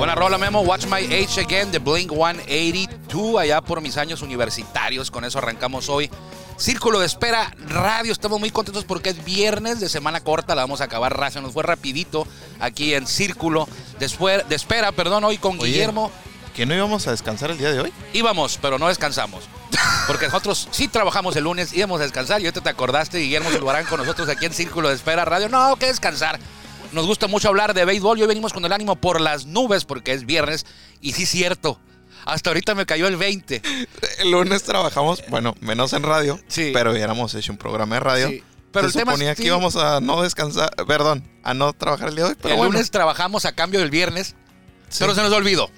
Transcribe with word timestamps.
Buena 0.00 0.14
rola, 0.14 0.38
Memo. 0.38 0.62
Watch 0.62 0.86
My 0.86 1.04
Age 1.04 1.42
Again 1.42 1.72
de 1.72 1.78
Blink 1.78 2.10
182, 2.10 3.38
allá 3.38 3.60
por 3.60 3.82
mis 3.82 3.98
años 3.98 4.22
universitarios. 4.22 5.10
Con 5.10 5.26
eso 5.26 5.36
arrancamos 5.36 5.90
hoy. 5.90 6.10
Círculo 6.56 7.00
de 7.00 7.04
Espera 7.04 7.54
Radio. 7.68 8.10
Estamos 8.10 8.40
muy 8.40 8.50
contentos 8.50 8.86
porque 8.86 9.10
es 9.10 9.22
viernes 9.22 9.78
de 9.78 9.90
semana 9.90 10.20
corta. 10.20 10.54
La 10.54 10.62
vamos 10.62 10.80
a 10.80 10.84
acabar 10.84 11.14
rápido. 11.14 11.42
Nos 11.42 11.52
fue 11.52 11.64
rapidito 11.64 12.26
aquí 12.60 12.94
en 12.94 13.06
Círculo 13.06 13.68
de, 13.98 14.08
de 14.48 14.56
Espera. 14.56 14.90
Perdón, 14.92 15.24
hoy 15.24 15.36
con 15.36 15.60
Oye. 15.60 15.70
Guillermo. 15.70 16.10
¿Que 16.56 16.64
no 16.64 16.74
íbamos 16.74 17.06
a 17.06 17.10
descansar 17.10 17.50
el 17.50 17.58
día 17.58 17.70
de 17.70 17.80
hoy? 17.80 17.92
Íbamos, 18.14 18.58
pero 18.62 18.78
no 18.78 18.88
descansamos. 18.88 19.50
Porque 20.06 20.24
nosotros 20.24 20.66
sí 20.70 20.88
trabajamos 20.88 21.36
el 21.36 21.44
lunes, 21.44 21.74
íbamos 21.74 22.00
a 22.00 22.04
descansar 22.04 22.40
y 22.40 22.46
ahorita 22.46 22.62
te 22.62 22.70
acordaste, 22.70 23.18
Guillermo 23.18 23.50
Zulbarán 23.50 23.84
con 23.84 24.00
nosotros 24.00 24.30
aquí 24.30 24.46
en 24.46 24.54
Círculo 24.54 24.88
de 24.88 24.94
Espera 24.94 25.26
Radio. 25.26 25.50
No, 25.50 25.76
que 25.76 25.86
descansar. 25.86 26.40
Nos 26.92 27.06
gusta 27.06 27.28
mucho 27.28 27.48
hablar 27.48 27.72
de 27.74 27.84
béisbol 27.84 28.18
y 28.18 28.22
hoy 28.22 28.28
venimos 28.28 28.52
con 28.52 28.64
el 28.64 28.72
ánimo 28.72 28.96
por 28.96 29.20
las 29.20 29.46
nubes 29.46 29.84
porque 29.84 30.12
es 30.12 30.26
viernes 30.26 30.66
y 31.00 31.12
sí 31.12 31.24
cierto. 31.26 31.78
Hasta 32.26 32.50
ahorita 32.50 32.74
me 32.74 32.84
cayó 32.84 33.06
el 33.06 33.16
20. 33.16 33.62
El 34.18 34.30
lunes 34.30 34.62
trabajamos, 34.64 35.22
bueno, 35.28 35.54
menos 35.60 35.92
en 35.92 36.02
radio, 36.02 36.38
Sí. 36.48 36.70
pero 36.74 36.90
hubiéramos 36.92 37.34
hecho 37.34 37.52
un 37.52 37.58
programa 37.58 37.94
de 37.94 38.00
radio. 38.00 38.28
Sí. 38.28 38.42
Pero 38.72 38.86
el 38.86 38.92
Se 38.92 38.98
tema 38.98 39.12
es- 39.12 39.18
suponía 39.18 39.34
sí. 39.34 39.42
que 39.42 39.48
íbamos 39.48 39.76
a 39.76 40.00
no 40.00 40.22
descansar, 40.22 40.70
perdón, 40.86 41.28
a 41.42 41.54
no 41.54 41.72
trabajar 41.72 42.08
el 42.10 42.16
día 42.16 42.24
de 42.24 42.30
hoy, 42.30 42.36
pero 42.40 42.54
el 42.54 42.58
bueno. 42.58 42.72
lunes 42.72 42.90
trabajamos 42.90 43.44
a 43.44 43.52
cambio 43.54 43.80
del 43.80 43.90
viernes, 43.90 44.34
pero 44.98 45.14
se 45.14 45.22
nos 45.22 45.32
olvidó. 45.32 45.70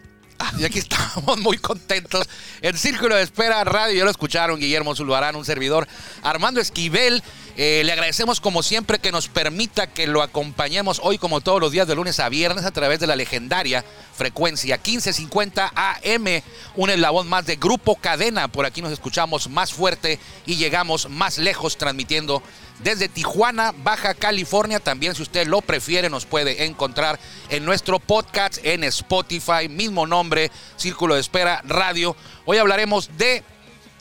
Y 0.59 0.65
aquí 0.65 0.79
estamos 0.79 1.39
muy 1.39 1.59
contentos. 1.59 2.29
En 2.61 2.77
Círculo 2.77 3.17
de 3.17 3.23
Espera 3.23 3.65
Radio, 3.65 3.97
ya 3.97 4.05
lo 4.05 4.11
escucharon, 4.11 4.59
Guillermo 4.59 4.95
Zulbarán, 4.95 5.37
un 5.37 5.45
servidor. 5.45 5.89
Armando 6.23 6.61
Esquivel, 6.61 7.23
eh, 7.57 7.83
le 7.85 7.93
agradecemos 7.93 8.41
como 8.41 8.63
siempre 8.63 8.98
que 8.98 9.13
nos 9.13 9.29
permita 9.29 9.87
que 9.87 10.07
lo 10.07 10.23
acompañemos 10.23 11.01
hoy 11.03 11.19
como 11.19 11.41
todos 11.41 11.61
los 11.61 11.73
días 11.73 11.87
de 11.87 11.95
lunes 11.95 12.19
a 12.20 12.29
viernes 12.29 12.65
a 12.65 12.70
través 12.70 12.98
de 13.01 13.07
la 13.07 13.17
legendaria 13.17 13.85
frecuencia 14.15 14.77
1550 14.77 15.73
AM, 15.75 16.43
un 16.77 16.91
eslabón 16.91 17.29
más 17.29 17.47
de 17.47 17.57
Grupo 17.57 17.97
Cadena. 17.97 18.48
Por 18.48 18.67
aquí 18.67 18.81
nos 18.81 18.93
escuchamos 18.93 19.48
más 19.48 19.73
fuerte 19.73 20.19
y 20.47 20.57
llegamos 20.57 21.09
más 21.11 21.39
lejos 21.39 21.77
transmitiendo 21.77 22.43
desde 22.83 23.09
Tijuana, 23.09 23.73
Baja 23.83 24.15
California. 24.15 24.81
También 24.81 25.15
si 25.15 25.23
usted 25.23 25.47
lo 25.47 25.61
prefiere 25.61 26.11
nos 26.11 26.27
puede 26.27 26.65
encontrar 26.65 27.19
en 27.48 27.65
nuestro 27.65 27.98
podcast 27.98 28.59
en 28.63 28.85
Spotify, 28.85 29.69
mismo 29.69 30.07
nombre, 30.07 30.32
Círculo 30.77 31.15
de 31.15 31.21
Espera 31.21 31.61
Radio. 31.65 32.17
Hoy 32.45 32.59
hablaremos 32.59 33.11
de 33.19 33.43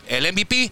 el 0.08 0.32
MVP, 0.32 0.72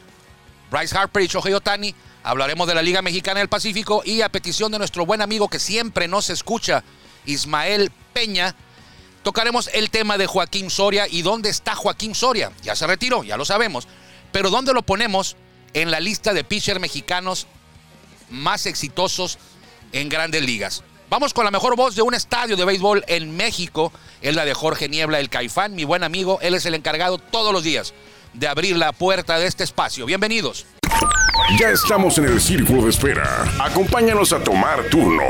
Bryce 0.71 0.97
Harper 0.97 1.23
y 1.23 1.27
Shohei 1.27 1.53
Otani. 1.53 1.93
Hablaremos 2.23 2.67
de 2.67 2.75
la 2.75 2.81
Liga 2.81 3.01
Mexicana 3.01 3.39
del 3.39 3.49
Pacífico 3.49 4.01
y 4.05 4.21
a 4.21 4.29
petición 4.29 4.71
de 4.71 4.77
nuestro 4.77 5.05
buen 5.05 5.21
amigo 5.21 5.47
que 5.49 5.59
siempre 5.59 6.07
nos 6.07 6.29
escucha, 6.29 6.83
Ismael 7.25 7.91
Peña, 8.13 8.55
tocaremos 9.23 9.69
el 9.73 9.89
tema 9.89 10.17
de 10.17 10.27
Joaquín 10.27 10.69
Soria 10.69 11.07
y 11.09 11.21
dónde 11.21 11.49
está 11.49 11.75
Joaquín 11.75 12.15
Soria. 12.15 12.51
Ya 12.63 12.75
se 12.75 12.87
retiró, 12.87 13.23
ya 13.23 13.37
lo 13.37 13.45
sabemos. 13.45 13.87
Pero 14.31 14.49
¿dónde 14.49 14.73
lo 14.73 14.83
ponemos 14.83 15.35
en 15.73 15.91
la 15.91 15.99
lista 15.99 16.33
de 16.33 16.43
pitchers 16.43 16.79
mexicanos 16.79 17.47
más 18.29 18.65
exitosos 18.65 19.37
en 19.91 20.09
grandes 20.09 20.43
ligas? 20.43 20.83
Vamos 21.09 21.33
con 21.33 21.43
la 21.43 21.49
mejor 21.49 21.75
voz 21.75 21.95
de 21.95 22.03
un 22.03 22.13
estadio 22.13 22.55
de 22.55 22.65
béisbol 22.65 23.03
en 23.07 23.35
México. 23.35 23.91
Es 24.21 24.35
la 24.35 24.45
de 24.45 24.53
Jorge 24.53 24.87
Niebla, 24.89 25.19
el 25.19 25.29
Caifán, 25.29 25.73
mi 25.73 25.83
buen 25.83 26.03
amigo. 26.03 26.37
Él 26.41 26.53
es 26.53 26.67
el 26.67 26.75
encargado 26.75 27.17
todos 27.17 27.51
los 27.51 27.63
días 27.63 27.95
de 28.35 28.47
abrir 28.47 28.77
la 28.77 28.91
puerta 28.91 29.39
de 29.39 29.47
este 29.47 29.63
espacio. 29.63 30.05
Bienvenidos. 30.05 30.67
Ya 31.59 31.71
estamos 31.71 32.19
en 32.19 32.25
el 32.25 32.39
círculo 32.39 32.83
de 32.83 32.91
espera. 32.91 33.43
Acompáñanos 33.59 34.33
a 34.33 34.43
tomar 34.43 34.83
turno 34.91 35.23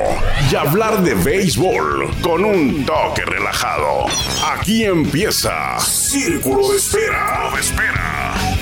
y 0.51 0.55
hablar 0.55 1.01
de 1.01 1.13
béisbol 1.13 2.13
con 2.21 2.43
un 2.43 2.85
toque 2.85 3.23
relajado. 3.23 4.05
Aquí 4.51 4.83
empieza 4.83 5.79
Círculo 5.79 6.71
de 6.71 6.77
Espera. 6.77 7.51
De 7.53 7.61
espera. 7.61 8.58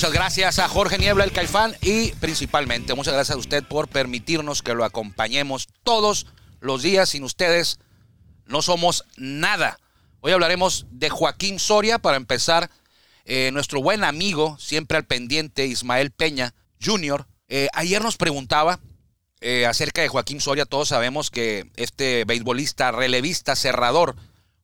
Muchas 0.00 0.14
gracias 0.14 0.58
a 0.58 0.66
Jorge 0.66 0.96
Niebla, 0.96 1.24
el 1.24 1.30
Caifán, 1.30 1.76
y 1.82 2.12
principalmente 2.12 2.94
muchas 2.94 3.12
gracias 3.12 3.36
a 3.36 3.38
usted 3.38 3.62
por 3.62 3.86
permitirnos 3.86 4.62
que 4.62 4.72
lo 4.72 4.86
acompañemos 4.86 5.68
todos 5.82 6.26
los 6.58 6.80
días. 6.80 7.10
Sin 7.10 7.22
ustedes 7.22 7.80
no 8.46 8.62
somos 8.62 9.04
nada. 9.18 9.78
Hoy 10.20 10.32
hablaremos 10.32 10.86
de 10.90 11.10
Joaquín 11.10 11.58
Soria 11.58 11.98
para 11.98 12.16
empezar. 12.16 12.70
eh, 13.26 13.50
nuestro 13.52 13.82
buen 13.82 14.02
amigo, 14.02 14.56
siempre 14.58 14.96
al 14.96 15.04
pendiente, 15.04 15.66
Ismael 15.66 16.12
Peña 16.12 16.54
Jr., 16.82 17.26
eh, 17.48 17.68
ayer 17.74 18.02
nos 18.02 18.16
preguntaba 18.16 18.80
eh, 19.42 19.66
acerca 19.66 20.00
de 20.00 20.08
Joaquín 20.08 20.40
Soria. 20.40 20.64
Todos 20.64 20.88
sabemos 20.88 21.30
que 21.30 21.70
este 21.76 22.24
beisbolista, 22.24 22.90
relevista, 22.90 23.54
cerrador, 23.54 24.16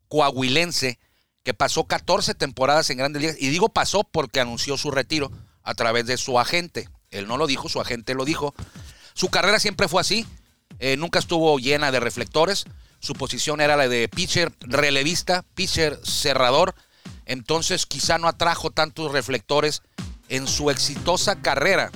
coahuilense, 0.09 0.99
que 1.47 1.55
pasó 1.55 1.85
14 1.85 2.35
temporadas 2.35 2.91
en 2.91 2.99
Grandes 2.99 3.23
Ligas, 3.23 3.37
y 3.39 3.51
digo 3.51 3.69
pasó 3.69 4.03
porque 4.03 4.41
anunció 4.41 4.77
su 4.77 4.91
retiro 4.91 5.31
a 5.63 5.75
través 5.75 6.05
de 6.05 6.17
su 6.17 6.41
agente. 6.41 6.89
Él 7.13 7.29
no 7.29 7.37
lo 7.37 7.47
dijo, 7.47 7.69
su 7.69 7.81
agente 7.81 8.15
lo 8.15 8.25
dijo. 8.25 8.53
Su 9.15 9.29
carrera 9.29 9.61
siempre 9.61 9.87
fue 9.87 10.01
así, 10.01 10.27
eh, 10.81 10.97
nunca 10.97 11.21
estuvo 11.21 11.57
llena 11.61 11.93
de 11.93 12.01
reflectores. 12.01 12.65
Su 12.99 13.13
posición 13.13 13.61
era 13.61 13.77
la 13.77 13.87
de 13.87 14.09
pitcher 14.09 14.53
relevista, 14.59 15.45
pitcher 15.55 16.01
cerrador. 16.05 16.75
Entonces 17.27 17.87
quizá 17.87 18.19
no 18.19 18.27
atrajo 18.27 18.73
tantos 18.73 19.13
reflectores 19.13 19.83
en 20.29 20.49
su 20.49 20.69
exitosa 20.69 21.37
carrera. 21.43 21.93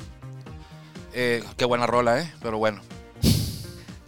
Eh, 1.12 1.42
qué 1.56 1.64
buena 1.64 1.88
rola, 1.88 2.20
¿eh? 2.20 2.32
Pero 2.40 2.58
bueno. 2.58 2.82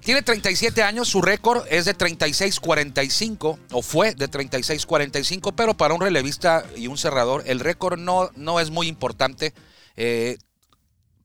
Tiene 0.02 0.22
37 0.22 0.82
años, 0.82 1.08
su 1.08 1.22
récord 1.22 1.64
es 1.70 1.84
de 1.84 1.96
36-45, 1.96 3.58
o 3.70 3.82
fue 3.82 4.16
de 4.16 4.28
36-45, 4.28 5.54
pero 5.56 5.74
para 5.74 5.94
un 5.94 6.00
relevista 6.00 6.66
y 6.76 6.88
un 6.88 6.98
cerrador, 6.98 7.44
el 7.46 7.60
récord 7.60 8.00
no, 8.00 8.30
no 8.34 8.58
es 8.58 8.70
muy 8.70 8.88
importante. 8.88 9.54
Eh, 9.94 10.38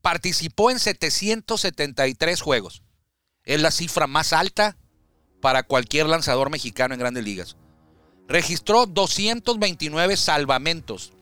participó 0.04 0.70
en 0.70 0.78
773 0.78 2.40
juegos. 2.40 2.84
Es 3.46 3.60
la 3.62 3.72
cifra 3.72 4.06
más 4.06 4.32
alta 4.32 4.78
para 5.42 5.64
cualquier 5.64 6.06
lanzador 6.06 6.52
mexicano 6.52 6.94
en 6.94 7.00
grandes 7.00 7.24
ligas. 7.24 7.58
Registró 8.28 8.86
229 8.86 10.18
salvamentos. 10.18 11.14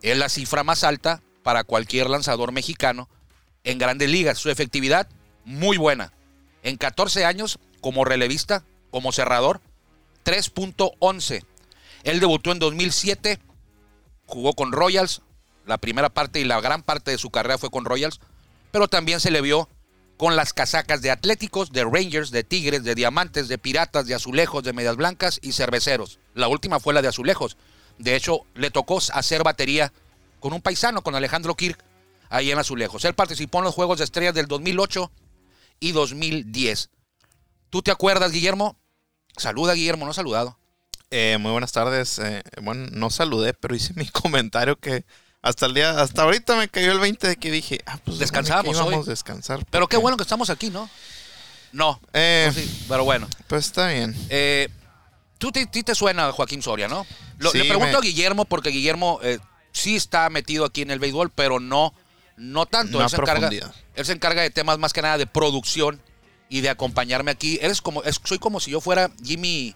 Es 0.00 0.16
la 0.16 0.30
cifra 0.30 0.64
más 0.64 0.84
alta 0.84 1.22
para 1.42 1.64
cualquier 1.64 2.08
lanzador 2.08 2.50
mexicano 2.50 3.10
en 3.62 3.76
grandes 3.76 4.08
ligas. 4.08 4.38
Su 4.38 4.48
efectividad, 4.48 5.06
muy 5.44 5.76
buena. 5.76 6.14
En 6.68 6.76
14 6.76 7.24
años, 7.24 7.58
como 7.80 8.04
relevista, 8.04 8.62
como 8.90 9.10
cerrador, 9.10 9.62
3.11. 10.26 11.42
Él 12.02 12.20
debutó 12.20 12.52
en 12.52 12.58
2007, 12.58 13.38
jugó 14.26 14.52
con 14.52 14.72
Royals, 14.72 15.22
la 15.64 15.78
primera 15.78 16.10
parte 16.10 16.40
y 16.40 16.44
la 16.44 16.60
gran 16.60 16.82
parte 16.82 17.10
de 17.10 17.16
su 17.16 17.30
carrera 17.30 17.56
fue 17.56 17.70
con 17.70 17.86
Royals, 17.86 18.20
pero 18.70 18.86
también 18.86 19.18
se 19.18 19.30
le 19.30 19.40
vio 19.40 19.66
con 20.18 20.36
las 20.36 20.52
casacas 20.52 21.00
de 21.00 21.10
Atléticos, 21.10 21.72
de 21.72 21.84
Rangers, 21.84 22.30
de 22.32 22.44
Tigres, 22.44 22.84
de 22.84 22.94
Diamantes, 22.94 23.48
de 23.48 23.56
Piratas, 23.56 24.06
de 24.06 24.14
Azulejos, 24.14 24.62
de 24.62 24.74
Medias 24.74 24.96
Blancas 24.96 25.38
y 25.40 25.52
Cerveceros. 25.52 26.18
La 26.34 26.48
última 26.48 26.80
fue 26.80 26.92
la 26.92 27.00
de 27.00 27.08
Azulejos. 27.08 27.56
De 27.96 28.14
hecho, 28.14 28.42
le 28.54 28.70
tocó 28.70 28.98
hacer 29.14 29.42
batería 29.42 29.90
con 30.38 30.52
un 30.52 30.60
paisano, 30.60 31.00
con 31.00 31.14
Alejandro 31.14 31.54
Kirk, 31.54 31.82
ahí 32.28 32.50
en 32.50 32.58
Azulejos. 32.58 33.06
Él 33.06 33.14
participó 33.14 33.56
en 33.56 33.64
los 33.64 33.74
Juegos 33.74 33.96
de 33.96 34.04
Estrellas 34.04 34.34
del 34.34 34.48
2008 34.48 35.10
y 35.80 35.92
2010. 35.92 36.90
¿Tú 37.70 37.82
te 37.82 37.90
acuerdas, 37.90 38.32
Guillermo? 38.32 38.76
Saluda, 39.36 39.74
Guillermo, 39.74 40.04
no 40.04 40.10
ha 40.10 40.14
saludado. 40.14 40.58
Eh, 41.10 41.36
muy 41.40 41.52
buenas 41.52 41.72
tardes. 41.72 42.18
Eh, 42.18 42.42
bueno, 42.62 42.86
no 42.92 43.10
saludé, 43.10 43.54
pero 43.54 43.74
hice 43.74 43.92
mi 43.94 44.06
comentario 44.10 44.76
que 44.78 45.04
hasta 45.42 45.66
el 45.66 45.74
día, 45.74 46.00
hasta 46.00 46.22
ahorita 46.22 46.56
me 46.56 46.68
cayó 46.68 46.92
el 46.92 46.98
20 46.98 47.28
de 47.28 47.36
que 47.36 47.50
dije, 47.50 47.80
ah, 47.86 47.98
pues 48.04 48.18
íbamos 48.20 48.80
hoy. 48.80 48.94
a 48.94 49.02
descansar. 49.02 49.64
Pero 49.70 49.86
qué 49.88 49.96
bueno 49.96 50.16
que 50.16 50.22
estamos 50.24 50.50
aquí, 50.50 50.70
¿no? 50.70 50.90
No, 51.72 52.00
Eh, 52.12 52.50
sí, 52.54 52.84
pero 52.88 53.04
bueno. 53.04 53.28
Pues 53.46 53.66
está 53.66 53.88
bien. 53.88 54.14
Eh, 54.30 54.68
tú 55.38 55.52
te, 55.52 55.94
suena 55.94 56.32
Joaquín 56.32 56.62
Soria, 56.62 56.88
¿no? 56.88 57.06
Lo- 57.38 57.50
Sí, 57.52 57.58
le 57.58 57.64
pregunto 57.66 57.92
me- 57.92 57.98
a 57.98 58.00
Guillermo 58.00 58.44
porque 58.46 58.70
Guillermo 58.70 59.20
eh, 59.22 59.38
sí 59.72 59.94
está 59.96 60.28
metido 60.30 60.64
aquí 60.64 60.82
en 60.82 60.90
el 60.90 60.98
béisbol, 60.98 61.30
pero 61.30 61.60
no, 61.60 61.94
no 62.38 62.66
tanto. 62.66 62.98
No 62.98 63.04
él, 63.04 63.10
se 63.10 63.16
encarga, 63.16 63.50
él 63.94 64.04
se 64.06 64.12
encarga 64.12 64.42
de 64.42 64.50
temas 64.50 64.78
más 64.78 64.92
que 64.92 65.02
nada 65.02 65.18
de 65.18 65.26
producción 65.26 66.00
y 66.48 66.60
de 66.62 66.70
acompañarme 66.70 67.30
aquí. 67.30 67.58
Eres 67.60 67.80
como, 67.82 68.02
es- 68.04 68.20
soy 68.24 68.38
como 68.38 68.60
si 68.60 68.70
yo 68.70 68.80
fuera 68.80 69.10
Jimmy, 69.22 69.74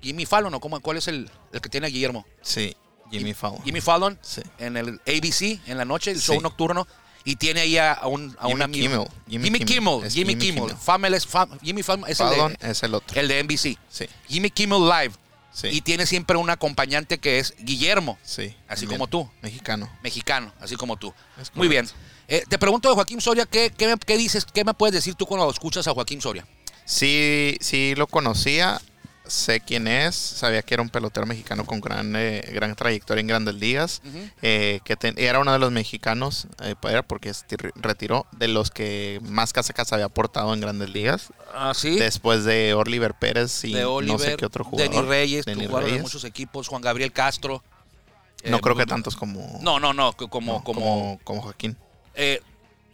Jimmy 0.00 0.26
Fallon, 0.26 0.52
¿o 0.54 0.60
cómo, 0.60 0.80
cuál 0.80 0.96
es 0.96 1.08
el, 1.08 1.30
el 1.52 1.60
que 1.60 1.68
tiene 1.68 1.86
a 1.86 1.90
Guillermo? 1.90 2.26
Sí, 2.40 2.76
Jimmy 3.10 3.34
Fallon. 3.34 3.62
Jimmy 3.62 3.80
Fallon 3.80 4.18
Sí. 4.22 4.42
en 4.58 4.76
el 4.76 5.00
ABC 5.06 5.60
en 5.66 5.78
la 5.78 5.84
noche, 5.84 6.10
el 6.12 6.20
Sí. 6.20 6.32
show 6.32 6.40
nocturno. 6.40 6.86
Y 7.24 7.36
tiene 7.36 7.60
ahí 7.60 7.78
a, 7.78 8.00
un, 8.06 8.36
a 8.40 8.48
un 8.48 8.62
amigo. 8.62 8.82
Kimmel. 8.82 9.08
Jimmy, 9.28 9.44
Jimmy 9.44 9.58
Kimmel. 9.60 9.94
Kimmel. 10.00 10.10
Jimmy 10.10 10.34
Kimmel. 10.36 10.64
Kimmel. 10.74 11.20
Fam- 11.24 11.60
Jimmy 11.62 11.84
Fallon 11.84 12.04
es 12.10 12.18
el 12.18 12.28
de- 12.30 12.56
es 12.70 12.82
el 12.82 12.94
otro. 12.94 13.20
el 13.20 13.28
de 13.28 13.38
NBC. 13.44 13.78
Sí. 13.88 14.06
Jimmy 14.28 14.50
Kimmel 14.50 14.80
Live. 14.88 15.14
Sí. 15.52 15.68
Y 15.68 15.80
tiene 15.82 16.06
siempre 16.06 16.36
un 16.38 16.48
acompañante 16.50 17.18
que 17.18 17.38
es 17.38 17.54
Guillermo, 17.58 18.18
Sí. 18.22 18.56
Así 18.68 18.86
como 18.86 19.06
tú. 19.06 19.28
Mexicano. 19.42 19.90
mexicano, 20.02 20.52
así 20.60 20.76
como 20.76 20.96
tú. 20.96 21.12
Muy 21.54 21.68
bien. 21.68 21.86
Eh, 22.28 22.42
te 22.48 22.58
pregunto 22.58 22.88
de 22.88 22.94
Joaquín 22.94 23.20
Soria, 23.20 23.44
¿qué, 23.46 23.70
qué, 23.76 23.86
me- 23.88 23.98
qué 23.98 24.16
dices, 24.16 24.46
qué 24.46 24.64
me 24.64 24.72
puedes 24.74 24.94
decir 24.94 25.14
tú 25.14 25.26
cuando 25.26 25.50
escuchas 25.50 25.86
a 25.88 25.92
Joaquín 25.92 26.20
Soria? 26.22 26.46
Sí, 26.86 27.56
sí 27.60 27.94
lo 27.96 28.06
conocía. 28.06 28.80
Sé 29.32 29.60
quién 29.60 29.88
es. 29.88 30.14
Sabía 30.14 30.60
que 30.60 30.74
era 30.74 30.82
un 30.82 30.90
pelotero 30.90 31.24
mexicano 31.24 31.64
con 31.64 31.80
gran, 31.80 32.14
eh, 32.16 32.44
gran 32.52 32.74
trayectoria 32.76 33.22
en 33.22 33.26
grandes 33.28 33.54
ligas. 33.54 34.02
eh, 34.42 34.80
que 34.84 34.94
ten- 34.94 35.14
era 35.16 35.38
uno 35.38 35.52
de 35.52 35.58
los 35.58 35.72
mexicanos, 35.72 36.48
eh, 36.62 36.74
era 36.82 37.02
porque 37.02 37.32
se 37.32 37.46
tir- 37.46 37.72
retiró, 37.76 38.26
de 38.32 38.48
los 38.48 38.70
que 38.70 39.20
más 39.22 39.54
casacas 39.54 39.90
había 39.94 40.04
aportado 40.04 40.52
en 40.52 40.60
grandes 40.60 40.90
ligas. 40.90 41.28
Ah, 41.54 41.72
sí. 41.74 41.96
Después 41.98 42.44
de 42.44 42.74
Oliver 42.74 43.14
Pérez 43.14 43.64
y 43.64 43.72
de 43.72 43.86
Oliver, 43.86 44.18
no 44.18 44.22
sé 44.22 44.36
qué 44.36 44.44
otro 44.44 44.64
jugador. 44.64 44.90
Denis 44.92 45.08
Reyes, 45.08 45.44
Denis 45.46 45.70
de 45.70 45.98
muchos 46.02 46.24
equipos, 46.24 46.68
Juan 46.68 46.82
Gabriel 46.82 47.10
Castro. 47.12 47.62
No 48.44 48.58
Eh, 48.58 48.60
creo 48.60 48.76
que 48.76 48.84
tantos 48.84 49.16
como, 49.16 49.58
No, 49.62 49.80
no, 49.80 49.94
no, 49.94 50.12
como, 50.12 50.52
no, 50.58 50.62
como, 50.62 50.64
como, 50.64 51.20
como 51.24 51.40
Joaquín. 51.42 51.76
eh, 52.14 52.42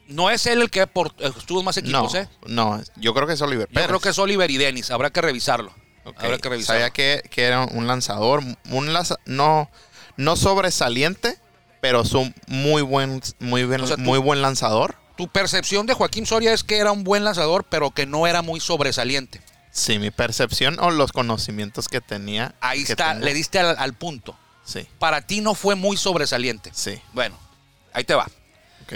no 0.06 0.30
es 0.30 0.46
él 0.46 0.62
el 0.62 0.70
que 0.70 0.86
por, 0.86 1.12
estuvo 1.18 1.62
más 1.64 1.76
equipos, 1.78 2.14
no, 2.14 2.20
¿eh? 2.20 2.28
no, 2.46 2.82
yo 2.96 3.12
creo 3.12 3.26
que 3.26 3.32
es 3.32 3.40
Oliver 3.42 3.66
Yo 3.68 3.74
Pérez. 3.74 3.88
creo 3.88 4.00
que 4.00 4.08
es 4.10 4.18
Oliver 4.18 4.48
y 4.50 4.56
Denis, 4.56 4.90
habrá 4.92 5.10
que 5.10 5.20
revisarlo. 5.20 5.72
Ok, 6.08 6.22
Habrá 6.24 6.38
que 6.38 6.48
revisarlo. 6.48 6.80
Sabía 6.80 6.90
que, 6.90 7.22
que 7.30 7.44
era 7.44 7.62
un 7.64 7.86
lanzador, 7.86 8.42
un 8.70 8.92
lanza- 8.92 9.18
no, 9.26 9.70
no 10.16 10.36
sobresaliente, 10.36 11.38
pero 11.80 12.02
es 12.02 12.12
un 12.12 12.34
muy 12.46 12.82
buen, 12.82 13.20
muy 13.38 13.64
buen, 13.64 13.80
O 13.82 13.86
sea, 13.86 13.96
tú- 13.96 14.02
muy 14.02 14.18
buen 14.18 14.42
lanzador. 14.42 14.96
Tu 15.16 15.28
percepción 15.28 15.86
de 15.86 15.94
Joaquín 15.94 16.26
Soria 16.26 16.52
es 16.52 16.62
que 16.64 16.78
era 16.78 16.92
un 16.92 17.02
buen 17.04 17.24
lanzador, 17.24 17.64
pero 17.64 17.90
que 17.90 18.06
no 18.06 18.26
era 18.26 18.42
muy 18.42 18.60
sobresaliente. 18.60 19.40
Sí, 19.72 19.98
mi 19.98 20.10
percepción 20.10 20.78
o 20.80 20.90
los 20.90 21.12
conocimientos 21.12 21.88
que 21.88 22.00
tenía. 22.00 22.54
Ahí 22.60 22.84
que 22.84 22.92
está, 22.92 23.12
tengo. 23.12 23.24
le 23.24 23.34
diste 23.34 23.58
al, 23.58 23.76
al 23.78 23.94
punto. 23.94 24.36
Sí, 24.64 24.86
Para 24.98 25.22
ti 25.22 25.40
no 25.40 25.54
fue 25.54 25.74
muy 25.76 25.96
sobresaliente. 25.96 26.70
sí, 26.74 27.00
Bueno, 27.14 27.36
ahí 27.92 28.04
te 28.04 28.14
va. 28.14 28.28
ok. 28.82 28.92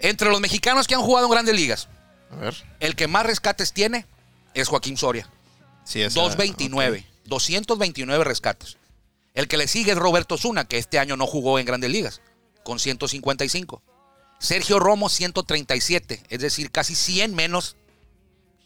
Entre 0.00 0.28
los 0.28 0.40
mexicanos 0.40 0.86
que 0.86 0.94
han 0.94 1.00
jugado 1.02 1.26
en 1.26 1.32
grandes 1.32 1.54
ligas, 1.54 1.88
A 2.30 2.36
ver. 2.36 2.54
el 2.80 2.94
que 2.96 3.06
más 3.08 3.24
rescates 3.24 3.72
tiene 3.72 4.06
es 4.54 4.68
Joaquín 4.68 4.96
Soria. 4.96 5.28
Sí, 5.84 6.02
esa- 6.02 6.20
229. 6.20 7.06
229 7.26 8.24
rescates. 8.24 8.76
El 9.34 9.48
que 9.48 9.56
le 9.56 9.66
sigue 9.68 9.92
es 9.92 9.98
Roberto 9.98 10.36
Zuna, 10.36 10.64
que 10.66 10.78
este 10.78 10.98
año 10.98 11.16
no 11.16 11.26
jugó 11.26 11.58
en 11.58 11.64
grandes 11.66 11.90
ligas, 11.90 12.20
con 12.64 12.78
155. 12.78 13.82
Sergio 14.38 14.78
Romo, 14.78 15.08
137, 15.08 16.22
es 16.28 16.40
decir, 16.40 16.70
casi 16.70 16.94
100 16.94 17.34
menos 17.34 17.76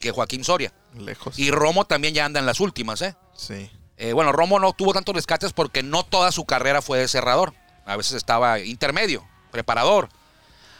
que 0.01 0.11
Joaquín 0.11 0.43
Soria. 0.45 0.73
Lejos. 0.95 1.39
Y 1.39 1.51
Romo 1.51 1.85
también 1.85 2.15
ya 2.15 2.25
anda 2.25 2.41
en 2.41 2.47
las 2.47 2.61
últimas, 2.61 3.03
¿eh? 3.03 3.15
Sí. 3.37 3.71
Eh, 3.99 4.13
bueno, 4.13 4.33
Romo 4.33 4.59
no 4.59 4.73
tuvo 4.73 4.93
tantos 4.93 5.15
rescates 5.15 5.53
porque 5.53 5.83
no 5.83 6.03
toda 6.05 6.33
su 6.33 6.45
carrera 6.45 6.83
fue 6.83 6.99
de 6.99 7.09
cerrador. 7.09 7.55
A 7.85 7.97
veces 7.97 8.15
estaba 8.15 8.59
intermedio, 8.59 9.27
preparador. 9.53 10.09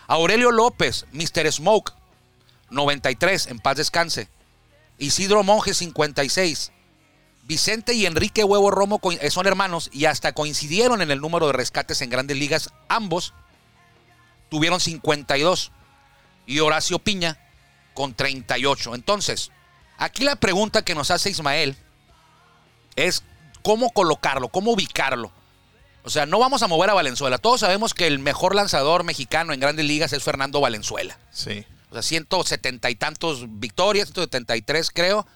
Aurelio 0.09 0.51
López, 0.51 1.07
Mr. 1.13 1.51
Smoke, 1.53 1.93
93, 2.71 3.47
en 3.49 3.59
paz 3.59 3.77
descanse. 3.77 4.29
Isidro 4.99 5.43
Monge, 5.43 5.75
56. 5.75 6.73
Vicente 7.45 7.95
y 7.95 8.07
Enrique 8.07 8.43
Huevo 8.43 8.71
Romo 8.73 9.01
eh, 9.21 9.31
son 9.31 9.47
hermanos 9.47 9.89
y 9.93 10.07
hasta 10.07 10.33
coincidieron 10.33 11.01
en 11.01 11.13
el 11.13 11.21
número 11.21 11.47
de 11.47 11.53
rescates 11.53 12.03
en 12.03 12.11
grandes 12.11 12.37
ligas. 12.37 12.71
Ambos 12.89 13.35
tuvieron 14.49 14.81
52. 14.81 15.73
Y 16.47 16.61
Horacio 16.61 16.99
Piña 16.99 17.39
con 17.95 18.15
38. 18.15 18.95
Entonces, 18.95 19.51
aquí 19.99 20.25
la 20.25 20.37
pregunta 20.37 20.85
que 20.85 20.95
nos 20.95 21.11
hace 21.11 21.31
Ismael 21.31 21.77
es 22.95 23.25
cómo 23.63 23.91
colocarlo, 23.91 24.49
cómo 24.49 24.73
ubicarlo. 24.73 25.33
O 26.05 26.11
sea, 26.11 26.25
no 26.25 26.39
vamos 26.39 26.63
a 26.63 26.69
mover 26.69 26.91
a 26.91 26.95
Valenzuela. 26.95 27.39
Todos 27.39 27.61
sabemos 27.61 27.95
que 27.95 28.07
el 28.07 28.21
mejor 28.21 28.55
lanzador 28.55 29.03
mexicano 29.03 29.53
en 29.53 29.59
grandes 29.59 29.85
ligas 29.85 30.13
es 30.13 30.23
Fernando 30.23 30.61
Valenzuela. 30.61 31.19
Sí. 31.33 31.67
O 31.91 31.95
sea, 31.95 32.03
170 32.03 32.91
y 32.91 32.95
tantos 32.97 33.47
victorias, 33.59 34.09
173 34.09 34.91
creo. 34.91 35.27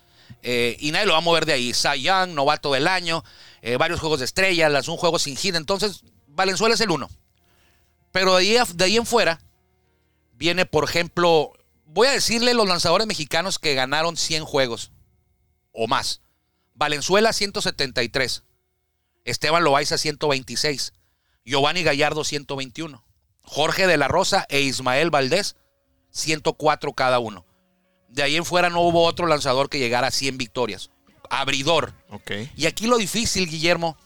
Eh, 0.42 0.76
y 0.80 0.90
nadie 0.92 1.06
lo 1.06 1.12
va 1.12 1.18
a 1.18 1.22
mover 1.22 1.46
de 1.46 1.52
ahí. 1.52 1.74
Cy 1.74 2.02
Young, 2.02 2.30
novato 2.30 2.72
del 2.72 2.88
año, 2.88 3.24
eh, 3.62 3.76
varios 3.76 4.00
juegos 4.00 4.20
de 4.20 4.24
estrellas, 4.24 4.88
un 4.88 4.96
juego 4.96 5.18
sin 5.18 5.36
hit. 5.36 5.54
Entonces, 5.54 6.02
Valenzuela 6.28 6.74
es 6.74 6.80
el 6.80 6.90
uno. 6.90 7.10
Pero 8.12 8.36
de 8.36 8.40
ahí, 8.40 8.56
de 8.74 8.84
ahí 8.84 8.96
en 8.96 9.06
fuera, 9.06 9.40
viene, 10.32 10.66
por 10.66 10.84
ejemplo, 10.84 11.52
voy 11.86 12.08
a 12.08 12.12
decirle 12.12 12.54
los 12.54 12.68
lanzadores 12.68 13.06
mexicanos 13.06 13.58
que 13.58 13.74
ganaron 13.74 14.16
100 14.16 14.44
juegos 14.44 14.90
o 15.72 15.86
más. 15.86 16.20
Valenzuela 16.74 17.32
173, 17.32 18.42
Esteban 19.24 19.64
Loaiza 19.64 19.98
126, 19.98 20.94
Giovanni 21.44 21.82
Gallardo 21.82 22.24
121, 22.24 23.04
Jorge 23.42 23.86
de 23.86 23.96
la 23.96 24.08
Rosa 24.08 24.46
e 24.48 24.60
Ismael 24.60 25.10
Valdés 25.10 25.56
104 26.10 26.92
cada 26.92 27.18
uno. 27.18 27.44
De 28.08 28.22
ahí 28.22 28.36
en 28.36 28.44
fuera 28.44 28.70
no 28.70 28.80
hubo 28.80 29.04
otro 29.04 29.26
lanzador 29.26 29.68
que 29.68 29.78
llegara 29.78 30.08
a 30.08 30.10
100 30.10 30.36
victorias. 30.38 30.90
Abridor. 31.28 31.92
Y 32.56 32.66
aquí 32.66 32.86
lo 32.86 32.96
difícil, 32.98 33.48
Guillermo, 33.48 33.96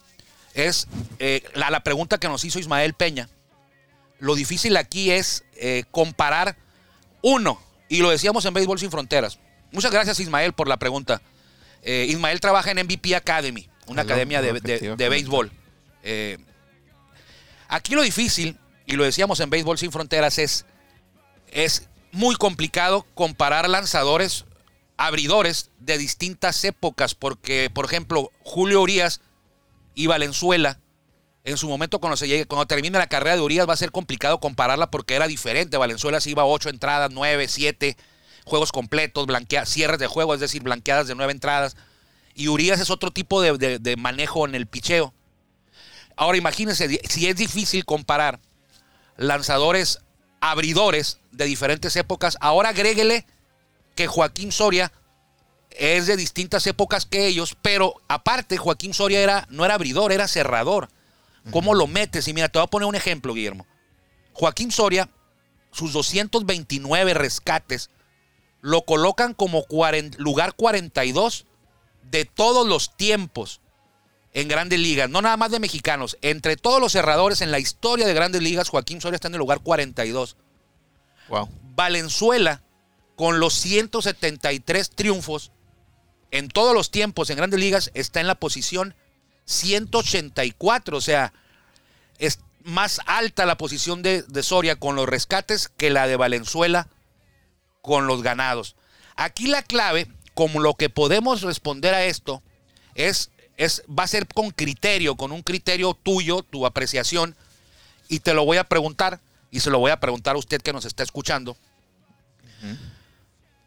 es 0.52 0.86
eh, 1.18 1.42
la, 1.54 1.70
la 1.70 1.80
pregunta 1.80 2.18
que 2.18 2.28
nos 2.28 2.44
hizo 2.44 2.58
Ismael 2.58 2.94
Peña. 2.94 3.28
Lo 4.18 4.34
difícil 4.34 4.76
aquí 4.76 5.10
es 5.10 5.44
eh, 5.56 5.84
comparar 5.90 6.56
uno, 7.22 7.60
y 7.88 7.98
lo 7.98 8.10
decíamos 8.10 8.44
en 8.44 8.52
Béisbol 8.54 8.78
Sin 8.78 8.90
Fronteras. 8.90 9.38
Muchas 9.72 9.90
gracias, 9.90 10.20
Ismael, 10.20 10.52
por 10.52 10.68
la 10.68 10.76
pregunta. 10.76 11.22
Eh, 11.82 12.06
Ismael 12.08 12.40
trabaja 12.40 12.70
en 12.70 12.78
MVP 12.84 13.16
Academy, 13.16 13.68
una 13.86 14.02
academia 14.02 14.40
de, 14.42 14.52
de- 14.96 15.08
béisbol. 15.08 15.50
Aquí 17.68 17.94
lo 17.94 18.02
difícil, 18.02 18.58
y 18.86 18.92
lo 18.96 19.04
decíamos 19.04 19.40
en 19.40 19.50
Béisbol 19.50 19.78
Sin 19.78 19.90
Fronteras, 19.90 20.38
es, 20.38 20.66
es 21.48 21.88
muy 22.14 22.36
complicado 22.36 23.04
comparar 23.14 23.68
lanzadores, 23.68 24.44
abridores 24.96 25.70
de 25.80 25.98
distintas 25.98 26.64
épocas, 26.64 27.14
porque, 27.14 27.70
por 27.72 27.84
ejemplo, 27.84 28.30
Julio 28.42 28.80
Urias 28.80 29.20
y 29.94 30.06
Valenzuela, 30.06 30.78
en 31.44 31.56
su 31.56 31.68
momento 31.68 31.98
cuando, 31.98 32.16
se 32.16 32.26
llegue, 32.28 32.46
cuando 32.46 32.66
termine 32.66 32.98
la 32.98 33.08
carrera 33.08 33.36
de 33.36 33.42
Urias 33.42 33.68
va 33.68 33.74
a 33.74 33.76
ser 33.76 33.90
complicado 33.90 34.40
compararla 34.40 34.90
porque 34.90 35.14
era 35.14 35.26
diferente. 35.26 35.76
Valenzuela 35.76 36.20
se 36.20 36.30
iba 36.30 36.42
a 36.42 36.46
8 36.46 36.70
entradas, 36.70 37.10
9, 37.12 37.48
7, 37.48 37.96
juegos 38.44 38.72
completos, 38.72 39.26
cierres 39.66 39.98
de 39.98 40.06
juego, 40.06 40.34
es 40.34 40.40
decir, 40.40 40.62
blanqueadas 40.62 41.06
de 41.06 41.14
9 41.14 41.32
entradas. 41.32 41.76
Y 42.34 42.48
Urias 42.48 42.80
es 42.80 42.90
otro 42.90 43.10
tipo 43.10 43.42
de, 43.42 43.58
de- 43.58 43.78
de 43.78 43.96
manejo 43.96 44.46
en 44.46 44.54
el 44.54 44.66
picheo. 44.66 45.12
Ahora 46.16 46.38
imagínense, 46.38 47.00
si 47.08 47.26
es 47.26 47.36
difícil 47.36 47.84
comparar 47.84 48.40
lanzadores 49.16 50.00
abridores 50.50 51.20
de 51.32 51.46
diferentes 51.46 51.96
épocas, 51.96 52.36
ahora 52.38 52.68
agréguele 52.68 53.26
que 53.94 54.06
Joaquín 54.06 54.52
Soria 54.52 54.92
es 55.70 56.06
de 56.06 56.18
distintas 56.18 56.66
épocas 56.66 57.06
que 57.06 57.26
ellos, 57.26 57.56
pero 57.62 57.94
aparte 58.08 58.58
Joaquín 58.58 58.92
Soria 58.92 59.22
era, 59.22 59.46
no 59.48 59.64
era 59.64 59.74
abridor, 59.74 60.12
era 60.12 60.28
cerrador. 60.28 60.90
¿Cómo 61.50 61.74
lo 61.74 61.86
metes? 61.86 62.28
Y 62.28 62.34
mira, 62.34 62.50
te 62.50 62.58
voy 62.58 62.64
a 62.64 62.70
poner 62.70 62.86
un 62.86 62.94
ejemplo, 62.94 63.32
Guillermo. 63.32 63.66
Joaquín 64.34 64.70
Soria, 64.70 65.08
sus 65.72 65.94
229 65.94 67.14
rescates, 67.14 67.88
lo 68.60 68.82
colocan 68.82 69.32
como 69.32 69.64
lugar 70.18 70.54
42 70.54 71.46
de 72.02 72.24
todos 72.26 72.66
los 72.66 72.94
tiempos 72.96 73.62
en 74.34 74.48
grandes 74.48 74.80
ligas, 74.80 75.08
no 75.08 75.22
nada 75.22 75.36
más 75.36 75.52
de 75.52 75.60
mexicanos. 75.60 76.18
Entre 76.20 76.56
todos 76.56 76.80
los 76.80 76.92
cerradores 76.92 77.40
en 77.40 77.52
la 77.52 77.60
historia 77.60 78.06
de 78.06 78.14
grandes 78.14 78.42
ligas, 78.42 78.68
Joaquín 78.68 79.00
Soria 79.00 79.14
está 79.14 79.28
en 79.28 79.34
el 79.34 79.38
lugar 79.38 79.60
42. 79.60 80.36
Wow. 81.28 81.48
Valenzuela, 81.76 82.62
con 83.14 83.38
los 83.38 83.54
173 83.54 84.90
triunfos 84.90 85.52
en 86.32 86.48
todos 86.48 86.74
los 86.74 86.90
tiempos 86.90 87.30
en 87.30 87.36
grandes 87.36 87.60
ligas, 87.60 87.92
está 87.94 88.20
en 88.20 88.26
la 88.26 88.34
posición 88.34 88.96
184. 89.44 90.96
O 90.96 91.00
sea, 91.00 91.32
es 92.18 92.40
más 92.64 93.00
alta 93.06 93.46
la 93.46 93.56
posición 93.56 94.02
de, 94.02 94.22
de 94.22 94.42
Soria 94.42 94.74
con 94.74 94.96
los 94.96 95.08
rescates 95.08 95.68
que 95.68 95.90
la 95.90 96.08
de 96.08 96.16
Valenzuela 96.16 96.88
con 97.82 98.08
los 98.08 98.22
ganados. 98.22 98.74
Aquí 99.14 99.46
la 99.46 99.62
clave, 99.62 100.08
como 100.34 100.58
lo 100.58 100.74
que 100.74 100.90
podemos 100.90 101.42
responder 101.42 101.94
a 101.94 102.04
esto, 102.04 102.42
es, 102.96 103.30
es, 103.56 103.82
va 103.88 104.04
a 104.04 104.08
ser 104.08 104.26
con 104.26 104.50
criterio, 104.50 105.16
con 105.16 105.32
un 105.32 105.42
criterio 105.42 105.94
tuyo, 105.94 106.42
tu 106.42 106.66
apreciación, 106.66 107.36
y 108.08 108.20
te 108.20 108.34
lo 108.34 108.44
voy 108.44 108.56
a 108.58 108.64
preguntar, 108.64 109.20
y 109.50 109.60
se 109.60 109.70
lo 109.70 109.78
voy 109.78 109.90
a 109.90 110.00
preguntar 110.00 110.36
a 110.36 110.38
usted 110.38 110.60
que 110.60 110.72
nos 110.72 110.84
está 110.84 111.02
escuchando. 111.02 111.56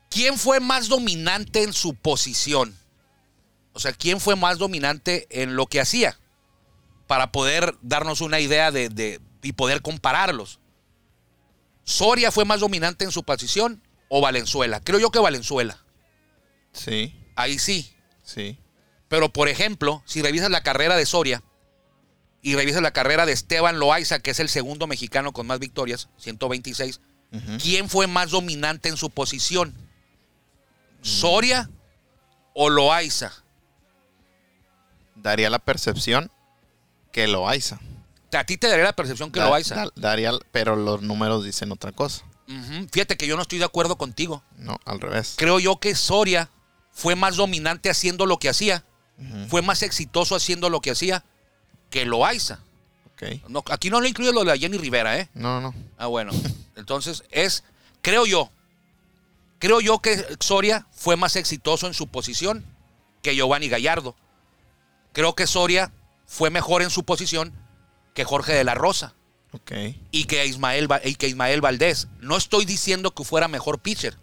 ¿Quién 0.09 0.37
fue 0.37 0.59
más 0.59 0.87
dominante 0.87 1.63
en 1.63 1.73
su 1.73 1.93
posición? 1.93 2.75
O 3.73 3.79
sea, 3.79 3.93
¿quién 3.93 4.19
fue 4.19 4.35
más 4.35 4.57
dominante 4.57 5.27
en 5.29 5.55
lo 5.55 5.67
que 5.67 5.79
hacía? 5.79 6.17
Para 7.05 7.31
poder 7.31 7.75
darnos 7.81 8.21
una 8.21 8.39
idea 8.39 8.71
de, 8.71 8.89
de- 8.89 9.19
y 9.43 9.51
poder 9.53 9.81
compararlos. 9.81 10.59
¿Soria 11.83 12.31
fue 12.31 12.43
más 12.45 12.59
dominante 12.59 13.05
en 13.05 13.11
su 13.11 13.23
posición 13.23 13.81
o 14.09 14.19
Valenzuela? 14.19 14.81
Creo 14.81 14.99
yo 14.99 15.11
que 15.11 15.19
Valenzuela. 15.19 15.83
Sí, 16.73 17.15
Ahí 17.35 17.59
sí. 17.59 17.93
sí. 18.23 18.57
Pero, 19.07 19.31
por 19.31 19.47
ejemplo, 19.49 20.01
si 20.05 20.21
revisas 20.21 20.49
la 20.51 20.61
carrera 20.63 20.95
de 20.95 21.05
Soria 21.05 21.43
y 22.41 22.55
revisas 22.55 22.81
la 22.81 22.91
carrera 22.91 23.25
de 23.25 23.31
Esteban 23.33 23.79
Loaiza, 23.79 24.19
que 24.19 24.31
es 24.31 24.39
el 24.39 24.49
segundo 24.49 24.85
mexicano 24.87 25.31
con 25.33 25.47
más 25.47 25.59
victorias, 25.59 26.09
126, 26.17 26.99
Ujú. 27.31 27.57
¿quién 27.61 27.89
fue 27.89 28.07
más 28.07 28.31
dominante 28.31 28.89
en 28.89 28.97
su 28.97 29.09
posición? 29.09 29.73
¿Soria 31.01 31.69
o 32.53 32.69
Loaiza? 32.69 33.31
Daría 35.15 35.49
la 35.49 35.59
percepción 35.59 36.31
que 37.11 37.27
Loaiza. 37.27 37.79
A 38.33 38.43
ti 38.43 38.57
te 38.57 38.67
daría 38.67 38.83
la 38.83 38.93
percepción 38.93 39.31
que 39.31 39.39
Da- 39.39 39.47
Loaiza. 39.49 39.75
da- 39.75 39.91
daría, 39.95 40.31
pero 40.51 40.75
los 40.75 41.01
números 41.01 41.43
dicen 41.43 41.71
otra 41.71 41.91
cosa. 41.91 42.23
Fíjate 42.93 43.17
que 43.17 43.27
yo 43.27 43.35
no 43.35 43.41
estoy 43.41 43.59
de 43.59 43.65
acuerdo 43.65 43.97
contigo. 43.97 44.41
No, 44.57 44.77
al 44.85 45.01
revés. 45.01 45.33
Creo 45.37 45.59
yo 45.59 45.79
que 45.79 45.95
Soria 45.95 46.49
fue 46.91 47.15
más 47.15 47.35
dominante 47.35 47.89
haciendo 47.89 48.25
lo 48.25 48.37
que 48.37 48.47
hacía, 48.49 48.85
Fue 49.49 49.61
más 49.61 49.81
exitoso 49.81 50.35
haciendo 50.35 50.69
lo 50.69 50.79
que 50.79 50.91
hacía 50.91 51.23
que 51.89 52.05
Loaiza. 52.05 52.59
Ok. 53.13 53.49
No, 53.49 53.63
aquí 53.71 53.89
no 53.89 53.99
le 53.99 54.09
incluye 54.09 54.31
lo 54.31 54.41
de 54.41 54.45
la 54.45 54.57
Jenny 54.57 54.77
Rivera, 54.77 55.17
¿eh? 55.17 55.29
No, 55.33 55.59
no. 55.59 55.73
Ah, 55.97 56.05
bueno. 56.07 56.31
Entonces, 56.75 57.23
es, 57.31 57.63
creo 58.03 58.27
yo, 58.27 58.51
creo 59.57 59.81
yo 59.81 59.99
que 59.99 60.23
Soria 60.39 60.85
fue 60.91 61.15
más 61.17 61.35
exitoso 61.35 61.87
en 61.87 61.95
su 61.95 62.07
posición 62.07 62.63
que 63.23 63.35
Giovanni 63.35 63.69
Gallardo. 63.69 64.15
Creo 65.13 65.33
que 65.33 65.47
Soria 65.47 65.91
fue 66.27 66.51
mejor 66.51 66.83
en 66.83 66.91
su 66.91 67.03
posición 67.03 67.53
que 68.13 68.23
Jorge 68.23 68.53
de 68.53 68.63
la 68.63 68.75
Rosa 68.75 69.15
Ok. 69.51 69.71
y 70.11 70.25
que 70.25 70.45
Ismael, 70.45 70.87
y 71.05 71.15
que 71.15 71.27
Ismael 71.27 71.61
Valdés. 71.61 72.07
No 72.19 72.37
estoy 72.37 72.65
diciendo 72.65 73.15
que 73.15 73.23
fuera 73.23 73.47
mejor 73.47 73.79
pitcher, 73.79 74.15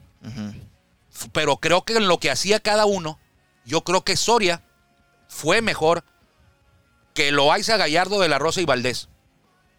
pero 1.32 1.56
creo 1.56 1.84
que 1.84 1.96
en 1.96 2.06
lo 2.06 2.18
que 2.18 2.30
hacía 2.30 2.60
cada 2.60 2.86
uno, 2.86 3.18
yo 3.64 3.82
creo 3.82 4.04
que 4.04 4.16
Soria 4.16 4.62
fue 5.28 5.62
mejor 5.62 6.04
que 7.14 7.30
Loaiza, 7.32 7.76
Gallardo, 7.76 8.20
de 8.20 8.28
la 8.28 8.38
Rosa 8.38 8.60
y 8.60 8.64
Valdés. 8.64 9.08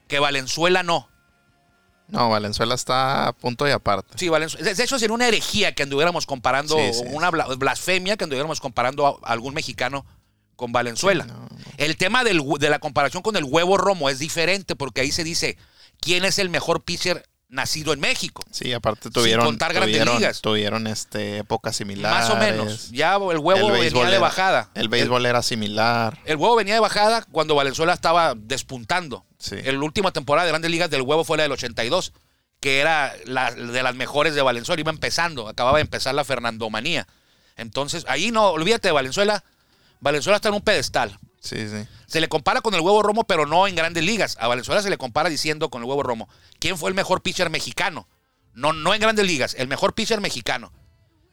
Que 0.07 0.19
Valenzuela 0.19 0.83
no. 0.83 1.09
No, 2.07 2.29
Valenzuela 2.29 2.75
está 2.75 3.27
a 3.27 3.33
punto 3.33 3.67
y 3.67 3.71
aparte. 3.71 4.15
Sí, 4.17 4.29
Valenzuela. 4.29 4.73
De 4.73 4.83
hecho, 4.83 4.99
sería 4.99 5.13
una 5.15 5.27
herejía 5.27 5.73
que 5.73 5.83
anduviéramos 5.83 6.25
comparando, 6.27 6.77
Sí, 6.77 6.93
sí, 6.93 7.03
una 7.11 7.31
bla- 7.31 7.57
blasfemia 7.57 8.15
que 8.15 8.23
anduviéramos 8.25 8.59
comparando 8.61 9.19
a 9.23 9.31
algún 9.31 9.53
mexicano 9.55 10.05
con 10.55 10.71
Valenzuela. 10.71 11.25
No. 11.25 11.49
El 11.77 11.97
tema 11.97 12.23
del 12.23 12.41
de 12.59 12.69
la 12.69 12.79
comparación 12.79 13.23
con 13.23 13.35
el 13.35 13.43
huevo 13.43 13.77
romo 13.77 14.09
es 14.09 14.19
diferente 14.19 14.75
porque 14.75 15.01
ahí 15.01 15.11
se 15.11 15.23
dice 15.23 15.57
quién 15.99 16.23
es 16.25 16.37
el 16.39 16.49
mejor 16.49 16.83
pitcher 16.83 17.27
nacido 17.55 17.93
en 17.93 17.99
México. 17.99 18.43
Sí, 18.51 18.71
aparte 18.73 19.09
tuvieron, 19.09 19.45
contar 19.45 19.73
grandes 19.73 19.95
tuvieron, 19.97 20.17
ligas. 20.19 20.41
tuvieron 20.41 20.87
este, 20.87 21.39
épocas 21.39 21.75
similares. 21.75 22.27
Más 22.27 22.29
o 22.29 22.37
menos. 22.37 22.91
Ya 22.91 23.15
el 23.15 23.39
huevo 23.39 23.67
El 23.67 23.71
venía 23.71 24.03
de 24.03 24.09
era- 24.09 24.19
bajada. 24.19 24.69
El 24.75 24.89
béisbol 24.89 25.25
era 25.25 25.41
similar. 25.41 26.19
El, 26.25 26.31
el 26.33 26.37
huevo 26.37 26.55
venía 26.55 26.75
de 26.75 26.79
bajada 26.79 27.23
cuando 27.31 27.55
Valenzuela 27.55 27.93
estaba 27.93 28.33
despuntando. 28.35 29.25
Sí. 29.39 29.55
La 29.63 29.79
última 29.79 30.11
temporada 30.11 30.45
de 30.45 30.51
Grandes 30.51 30.69
Ligas 30.71 30.89
del 30.89 31.01
huevo 31.01 31.23
fue 31.23 31.37
la 31.37 31.43
del 31.43 31.51
82, 31.53 32.13
que 32.59 32.79
era 32.79 33.13
la, 33.25 33.51
de 33.51 33.83
las 33.83 33.95
mejores 33.95 34.35
de 34.35 34.41
Valenzuela. 34.41 34.79
Iba 34.81 34.91
empezando, 34.91 35.47
acababa 35.47 35.77
de 35.77 35.83
empezar 35.83 36.13
la 36.15 36.23
Fernandomanía. 36.23 37.07
Entonces, 37.57 38.05
ahí 38.07 38.31
no, 38.31 38.49
olvídate 38.49 38.89
de 38.89 38.91
Valenzuela. 38.91 39.43
Valenzuela 40.01 40.35
está 40.37 40.49
en 40.49 40.55
un 40.55 40.61
pedestal. 40.61 41.17
Sí, 41.45 41.69
sí. 41.69 41.87
Se 42.07 42.19
le 42.19 42.27
compara 42.27 42.61
con 42.61 42.73
el 42.73 42.81
huevo 42.81 43.03
romo, 43.03 43.23
pero 43.25 43.45
no 43.45 43.67
en 43.67 43.75
grandes 43.75 44.03
ligas. 44.03 44.35
A 44.39 44.47
Valenzuela 44.47 44.81
se 44.81 44.89
le 44.89 44.97
compara 44.97 45.29
diciendo 45.29 45.69
con 45.69 45.83
el 45.83 45.87
huevo 45.87 46.01
romo. 46.01 46.27
¿Quién 46.59 46.75
fue 46.77 46.89
el 46.89 46.95
mejor 46.95 47.21
pitcher 47.21 47.51
mexicano? 47.51 48.07
No, 48.53 48.73
no 48.73 48.93
en 48.95 49.01
grandes 49.01 49.27
ligas, 49.27 49.55
el 49.59 49.67
mejor 49.67 49.93
pitcher 49.93 50.21
mexicano. 50.21 50.71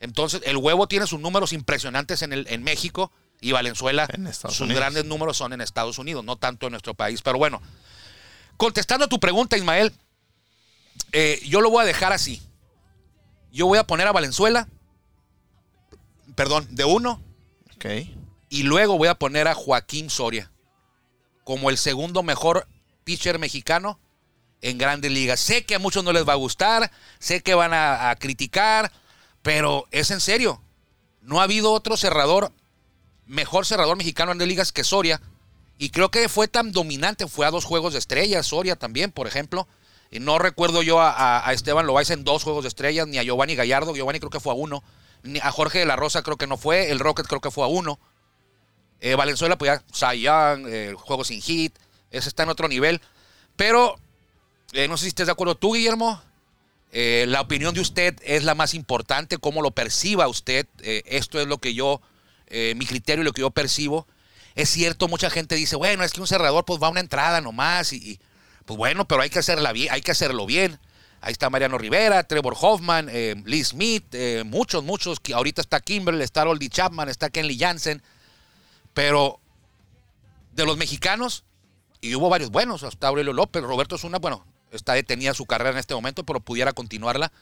Entonces, 0.00 0.42
el 0.44 0.56
huevo 0.58 0.86
tiene 0.88 1.06
sus 1.06 1.18
números 1.20 1.52
impresionantes 1.52 2.20
en, 2.22 2.32
el, 2.32 2.46
en 2.50 2.62
México 2.62 3.10
y 3.40 3.52
Valenzuela, 3.52 4.06
sus 4.32 4.60
Unidos. 4.60 4.80
grandes 4.80 5.04
números 5.06 5.36
son 5.36 5.52
en 5.52 5.60
Estados 5.60 5.98
Unidos, 5.98 6.24
no 6.24 6.36
tanto 6.36 6.66
en 6.66 6.72
nuestro 6.72 6.92
país. 6.94 7.22
Pero 7.22 7.38
bueno, 7.38 7.62
contestando 8.58 9.06
a 9.06 9.08
tu 9.08 9.18
pregunta, 9.18 9.56
Ismael, 9.56 9.92
eh, 11.12 11.40
yo 11.46 11.60
lo 11.60 11.70
voy 11.70 11.82
a 11.82 11.86
dejar 11.86 12.12
así. 12.12 12.42
Yo 13.50 13.66
voy 13.66 13.78
a 13.78 13.84
poner 13.86 14.06
a 14.08 14.12
Valenzuela, 14.12 14.68
perdón, 16.34 16.66
de 16.70 16.84
uno, 16.84 17.22
Ok. 17.76 17.86
Y 18.52 18.64
luego 18.64 18.98
voy 18.98 19.08
a 19.08 19.14
poner 19.14 19.48
a 19.48 19.54
Joaquín 19.54 20.10
Soria 20.10 20.50
como 21.42 21.70
el 21.70 21.78
segundo 21.78 22.22
mejor 22.22 22.68
pitcher 23.02 23.38
mexicano 23.38 23.98
en 24.60 24.76
grandes 24.76 25.10
ligas. 25.10 25.40
Sé 25.40 25.64
que 25.64 25.76
a 25.76 25.78
muchos 25.78 26.04
no 26.04 26.12
les 26.12 26.28
va 26.28 26.34
a 26.34 26.36
gustar, 26.36 26.90
sé 27.18 27.40
que 27.40 27.54
van 27.54 27.72
a, 27.72 28.14
criticar, 28.20 28.92
pero 29.40 29.88
es 29.90 30.10
en 30.10 30.20
serio. 30.20 30.62
No 31.22 31.40
ha 31.40 31.44
habido 31.44 31.72
otro 31.72 31.96
cerrador, 31.96 32.52
mejor 33.24 33.64
cerrador 33.64 33.96
mexicano 33.96 34.32
en 34.32 34.36
grandes 34.36 34.48
ligas 34.48 34.70
que 34.70 34.84
Soria. 34.84 35.22
Y 35.78 35.88
creo 35.88 36.10
que 36.10 36.28
fue 36.28 36.46
tan 36.46 36.72
dominante, 36.72 37.26
fue 37.28 37.46
a 37.46 37.50
dos 37.50 37.64
juegos 37.64 37.94
de 37.94 38.00
estrellas, 38.00 38.48
Soria 38.48 38.76
también, 38.76 39.12
por 39.12 39.26
ejemplo. 39.26 39.66
Y 40.10 40.20
no 40.20 40.38
recuerdo 40.38 40.82
yo 40.82 41.00
a, 41.00 41.42
Esteban 41.54 41.86
Loaiza 41.86 42.12
en 42.12 42.22
dos 42.22 42.44
juegos 42.44 42.64
de 42.64 42.68
estrellas, 42.68 43.08
ni 43.08 43.16
a 43.16 43.22
Giovanni 43.22 43.54
Gallardo, 43.54 43.94
Giovanni 43.94 44.18
creo 44.18 44.28
que 44.28 44.40
fue 44.40 44.52
a 44.52 44.56
uno, 44.56 44.84
ni 45.22 45.38
a 45.38 45.50
Jorge 45.50 45.78
de 45.78 45.86
la 45.86 45.96
Rosa 45.96 46.22
creo 46.22 46.36
que 46.36 46.46
no 46.46 46.58
fue, 46.58 46.90
el 46.90 46.98
Rocket 46.98 47.26
creo 47.26 47.40
que 47.40 47.50
fue 47.50 47.64
a 47.64 47.68
uno. 47.68 47.98
Eh, 49.04 49.16
Valenzuela, 49.16 49.58
pues 49.58 49.80
ya, 49.92 50.14
Young, 50.14 50.64
eh, 50.68 50.94
juego 50.96 51.24
sin 51.24 51.42
hit, 51.42 51.74
ese 52.12 52.28
está 52.28 52.44
en 52.44 52.50
otro 52.50 52.68
nivel. 52.68 53.00
Pero, 53.56 53.96
eh, 54.72 54.86
no 54.86 54.96
sé 54.96 55.02
si 55.02 55.08
estés 55.08 55.26
de 55.26 55.32
acuerdo 55.32 55.56
tú, 55.56 55.74
Guillermo. 55.74 56.22
Eh, 56.92 57.24
la 57.26 57.40
opinión 57.40 57.74
de 57.74 57.80
usted 57.80 58.14
es 58.22 58.44
la 58.44 58.54
más 58.54 58.74
importante, 58.74 59.38
cómo 59.38 59.60
lo 59.60 59.72
perciba 59.72 60.28
usted. 60.28 60.68
Esto 60.82 61.40
es 61.40 61.48
lo 61.48 61.58
que 61.58 61.74
yo, 61.74 62.00
mi 62.48 62.86
criterio 62.86 63.22
y 63.22 63.24
lo 63.24 63.32
que 63.32 63.40
yo 63.40 63.50
percibo. 63.50 64.06
Es 64.54 64.68
cierto, 64.68 65.08
mucha 65.08 65.30
gente 65.30 65.56
dice, 65.56 65.74
bueno, 65.74 66.04
es 66.04 66.12
que 66.12 66.20
un 66.20 66.28
cerrador 66.28 66.64
pues 66.64 66.80
va 66.80 66.86
a 66.86 66.90
una 66.90 67.00
entrada 67.00 67.40
nomás 67.40 67.92
y, 67.92 67.96
y, 67.96 68.20
pues 68.66 68.76
bueno, 68.76 69.08
pero 69.08 69.22
hay 69.22 69.30
que 69.30 69.40
hacerla 69.40 69.72
bien, 69.72 69.92
hay 69.92 70.02
que 70.02 70.12
hacerlo 70.12 70.46
bien. 70.46 70.78
Ahí 71.22 71.32
está 71.32 71.50
Mariano 71.50 71.76
Rivera, 71.76 72.22
Trevor 72.22 72.54
Hoffman, 72.60 73.06
Lee 73.46 73.64
Smith, 73.64 74.14
muchos, 74.44 74.84
muchos. 74.84 75.18
Ahorita 75.34 75.60
está 75.60 75.80
Kimberly, 75.80 76.22
está 76.22 76.46
Oldie 76.46 76.68
Chapman, 76.68 77.08
está 77.08 77.30
Kenley 77.30 77.58
Jansen. 77.58 78.00
Pero 78.94 79.40
de 80.52 80.66
los 80.66 80.76
mexicanos, 80.76 81.44
y 82.00 82.14
hubo 82.14 82.28
varios 82.28 82.50
buenos, 82.50 82.82
hasta 82.82 83.08
Aurelio 83.08 83.32
López, 83.32 83.62
Roberto 83.62 83.96
Zuna, 83.98 84.18
bueno, 84.18 84.44
está 84.70 84.94
detenida 84.94 85.34
su 85.34 85.46
carrera 85.46 85.70
en 85.70 85.78
este 85.78 85.94
momento, 85.94 86.24
pero 86.24 86.40
pudiera 86.40 86.72
continuarla. 86.72 87.32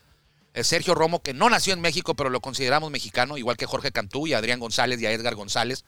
Eh, 0.53 0.65
Sergio 0.65 0.95
Romo, 0.95 1.23
que 1.23 1.33
no 1.33 1.49
nació 1.49 1.73
en 1.73 1.81
México, 1.81 2.15
pero 2.15 2.31
lo 2.31 2.41
consideramos 2.41 2.91
mexicano, 2.91 3.39
igual 3.39 3.57
que 3.57 3.67
Jorge 3.67 3.93
Cantú 3.93 4.27
y 4.27 4.35
a 4.35 4.39
Adrián 4.39 4.61
González 4.61 5.01
y 5.01 5.07
a 5.07 5.13
Edgar 5.13 5.35
González. 5.35 5.85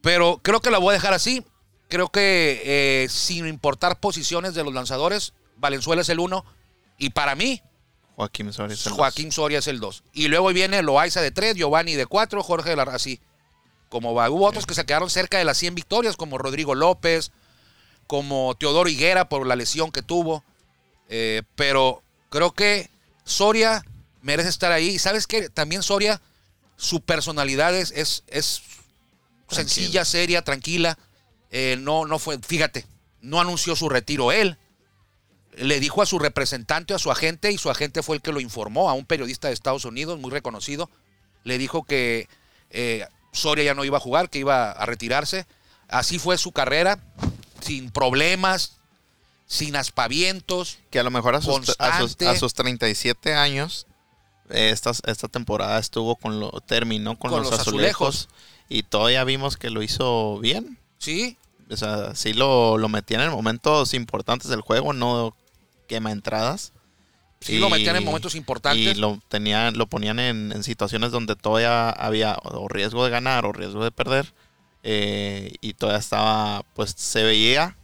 Pero 0.00 0.40
creo 0.42 0.60
que 0.60 0.70
la 0.70 0.78
voy 0.78 0.90
a 0.90 0.94
dejar 0.94 1.14
así. 1.14 1.44
Creo 1.88 2.10
que 2.10 2.62
eh, 2.64 3.08
sin 3.08 3.46
importar 3.46 4.00
posiciones 4.00 4.54
de 4.54 4.64
los 4.64 4.74
lanzadores, 4.74 5.32
Valenzuela 5.56 6.02
es 6.02 6.08
el 6.08 6.20
uno. 6.20 6.44
Y 6.98 7.10
para 7.10 7.34
mí, 7.34 7.62
Joaquín 8.16 8.52
Soria. 8.52 8.74
es 8.74 8.86
el 8.86 8.92
Joaquín 8.92 9.32
Soria 9.32 9.58
es 9.58 9.66
el 9.66 9.80
2. 9.80 10.04
Y 10.12 10.28
luego 10.28 10.48
viene 10.52 10.82
Loaiza 10.82 11.20
de 11.20 11.30
3, 11.30 11.56
Giovanni 11.56 11.94
de 11.94 12.06
4, 12.06 12.42
Jorge 12.42 12.70
de 12.70 12.76
la 12.76 12.82
así. 12.84 13.20
Como 13.94 14.12
va. 14.12 14.28
Hubo 14.28 14.44
otros 14.44 14.66
que 14.66 14.74
se 14.74 14.84
quedaron 14.84 15.08
cerca 15.08 15.38
de 15.38 15.44
las 15.44 15.56
100 15.56 15.76
victorias, 15.76 16.16
como 16.16 16.36
Rodrigo 16.36 16.74
López, 16.74 17.30
como 18.08 18.56
Teodoro 18.56 18.88
Higuera 18.88 19.28
por 19.28 19.46
la 19.46 19.54
lesión 19.54 19.92
que 19.92 20.02
tuvo. 20.02 20.42
Eh, 21.08 21.42
pero 21.54 22.02
creo 22.28 22.50
que 22.50 22.90
Soria 23.22 23.84
merece 24.20 24.48
estar 24.48 24.72
ahí. 24.72 24.88
Y 24.88 24.98
sabes 24.98 25.28
que 25.28 25.48
también 25.48 25.84
Soria, 25.84 26.20
su 26.76 27.02
personalidad 27.02 27.72
es, 27.72 27.92
es, 27.92 28.24
es 28.26 28.62
sencilla, 29.48 30.04
seria, 30.04 30.42
tranquila. 30.42 30.98
Eh, 31.52 31.76
no, 31.78 32.04
no 32.04 32.18
fue, 32.18 32.40
fíjate, 32.40 32.86
no 33.20 33.40
anunció 33.40 33.76
su 33.76 33.88
retiro 33.88 34.32
él 34.32 34.58
le 35.56 35.78
dijo 35.78 36.02
a 36.02 36.06
su 36.06 36.18
representante, 36.18 36.94
a 36.94 36.98
su 36.98 37.12
agente, 37.12 37.52
y 37.52 37.58
su 37.58 37.70
agente 37.70 38.02
fue 38.02 38.16
el 38.16 38.22
que 38.22 38.32
lo 38.32 38.40
informó, 38.40 38.90
a 38.90 38.94
un 38.94 39.06
periodista 39.06 39.46
de 39.46 39.54
Estados 39.54 39.84
Unidos 39.84 40.18
muy 40.18 40.32
reconocido, 40.32 40.90
le 41.44 41.58
dijo 41.58 41.84
que 41.84 42.28
eh, 42.70 43.06
Soria 43.34 43.64
ya 43.64 43.74
no 43.74 43.84
iba 43.84 43.98
a 43.98 44.00
jugar, 44.00 44.30
que 44.30 44.38
iba 44.38 44.70
a 44.70 44.86
retirarse. 44.86 45.46
Así 45.88 46.18
fue 46.18 46.38
su 46.38 46.52
carrera, 46.52 46.98
sin 47.60 47.90
problemas, 47.90 48.76
sin 49.46 49.76
aspavientos. 49.76 50.78
Que 50.90 51.00
a 51.00 51.02
lo 51.02 51.10
mejor 51.10 51.34
a 51.34 51.42
sus, 51.42 51.76
a 51.78 51.98
sus, 52.00 52.16
a 52.22 52.36
sus 52.36 52.54
37 52.54 53.34
años, 53.34 53.86
eh, 54.50 54.70
esta, 54.70 54.92
esta 55.06 55.28
temporada 55.28 55.78
estuvo 55.78 56.16
con 56.16 56.40
lo, 56.40 56.50
terminó 56.60 57.18
con, 57.18 57.30
Con 57.30 57.42
los, 57.42 57.50
los 57.50 57.60
azulejos, 57.60 58.28
y 58.68 58.82
todavía 58.82 59.24
vimos 59.24 59.56
que 59.56 59.70
lo 59.70 59.82
hizo 59.82 60.38
bien. 60.38 60.78
Sí, 60.98 61.36
O 61.70 61.76
sea, 61.76 62.14
sí 62.14 62.32
lo, 62.32 62.78
lo 62.78 62.88
metían 62.88 63.20
en 63.20 63.30
momentos 63.30 63.94
importantes 63.94 64.48
del 64.48 64.60
juego, 64.60 64.92
no 64.92 65.36
quema 65.86 66.12
entradas. 66.12 66.72
Sí, 67.44 67.58
lo 67.58 67.68
metían 67.70 67.96
en 67.96 68.04
momentos 68.04 68.34
importantes. 68.34 68.96
Y 68.96 69.00
lo, 69.00 69.20
tenían, 69.28 69.76
lo 69.76 69.86
ponían 69.86 70.18
en, 70.18 70.50
en 70.52 70.62
situaciones 70.62 71.10
donde 71.10 71.36
todavía 71.36 71.90
había 71.90 72.36
o 72.42 72.68
riesgo 72.68 73.04
de 73.04 73.10
ganar 73.10 73.44
o 73.46 73.52
riesgo 73.52 73.84
de 73.84 73.90
perder. 73.90 74.32
eh, 74.82 75.52
y 75.60 75.74
todavía 75.74 75.98
estaba, 75.98 76.62
pues 76.74 76.92
se 76.96 77.22
veía 77.22 77.76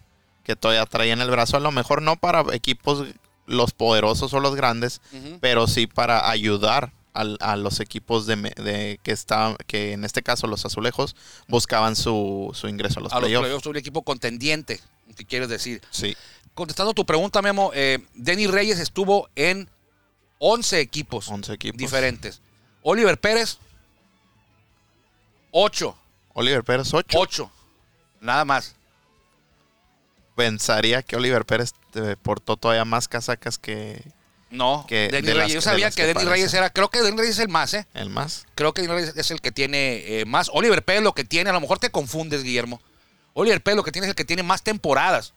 que 0.44 0.56
todavía 0.56 0.84
traían 0.86 1.20
el 1.20 1.30
brazo. 1.30 1.56
A 1.56 1.60
lo 1.60 1.72
mejor 1.72 2.02
no 2.02 2.16
para 2.16 2.44
equipos 2.54 3.06
los 3.46 3.72
poderosos 3.72 4.32
o 4.34 4.40
los 4.40 4.54
grandes, 4.54 5.00
Ujú. 5.12 5.38
pero 5.40 5.66
sí 5.66 5.86
para 5.86 6.30
ayudar 6.30 6.92
al- 7.14 7.38
a, 7.40 7.56
los 7.56 7.80
equipos 7.80 8.26
de, 8.26 8.36
de 8.36 9.00
que 9.02 9.12
está, 9.12 9.56
que 9.66 9.92
en 9.92 10.04
este 10.04 10.22
caso 10.22 10.46
los 10.46 10.64
azulejos 10.64 11.16
buscaban 11.48 11.96
su, 11.96 12.50
su 12.54 12.68
ingreso 12.68 13.00
a 13.00 13.02
los 13.02 13.12
a 13.12 13.16
los 13.16 13.24
playoffs. 13.24 13.44
playoffs, 13.46 13.66
un 13.66 13.76
equipo 13.76 14.02
contendiente, 14.02 14.80
¿qué 15.16 15.24
quieres 15.24 15.48
decir? 15.48 15.80
Sí, 15.90 16.16
Contestando 16.54 16.92
tu 16.94 17.06
pregunta, 17.06 17.40
Memo, 17.42 17.70
eh, 17.74 17.98
Denny 18.14 18.46
Reyes 18.46 18.78
estuvo 18.78 19.28
en 19.36 19.68
11 20.38 20.80
equipos 20.80 21.28
11 21.28 21.52
equipos. 21.54 21.78
diferentes. 21.78 22.40
Oliver 22.82 23.18
Pérez, 23.18 23.58
8. 25.52 25.96
Oliver 26.34 26.62
Pérez 26.64 26.92
8. 26.92 27.18
8. 27.18 27.50
Nada 28.20 28.44
más. 28.44 28.74
Pensaría 30.36 31.02
que 31.02 31.16
Oliver 31.16 31.44
Pérez 31.44 31.72
eh, 31.94 32.16
portó 32.22 32.56
todavía 32.56 32.84
más 32.84 33.08
casacas 33.08 33.58
que 33.58 34.02
No, 34.50 34.84
Que 34.88 35.08
Denny 35.10 35.26
de 35.28 35.34
las- 35.34 35.44
Reyes. 35.46 35.54
Yo 35.54 35.60
sabía 35.60 35.90
que 35.90 35.96
que 35.96 36.02
Denny 36.02 36.14
parece. 36.14 36.30
Reyes 36.30 36.54
era, 36.54 36.70
creo 36.70 36.88
que 36.88 37.02
Denny 37.02 37.18
Reyes 37.18 37.36
es 37.36 37.40
el 37.40 37.48
más, 37.48 37.74
¿eh? 37.74 37.86
el 37.94 38.10
más. 38.10 38.46
Creo 38.54 38.72
que 38.72 38.82
Denny 38.82 38.94
Reyes 38.94 39.16
es 39.16 39.30
el 39.30 39.40
que 39.40 39.52
tiene 39.52 40.20
eh, 40.20 40.24
más. 40.24 40.50
Oliver 40.52 40.84
Pérez 40.84 41.02
lo 41.02 41.12
que 41.14 41.24
tiene, 41.24 41.50
a 41.50 41.52
lo 41.52 41.60
mejor 41.60 41.78
te 41.78 41.90
confundes, 41.90 42.42
Guillermo. 42.42 42.80
Oliver 43.34 43.62
Pérez 43.62 43.76
lo 43.76 43.84
que 43.84 43.92
tiene 43.92 44.06
es 44.06 44.10
el 44.10 44.16
que 44.16 44.24
tiene 44.24 44.42
más 44.42 44.62
temporadas 44.62 45.34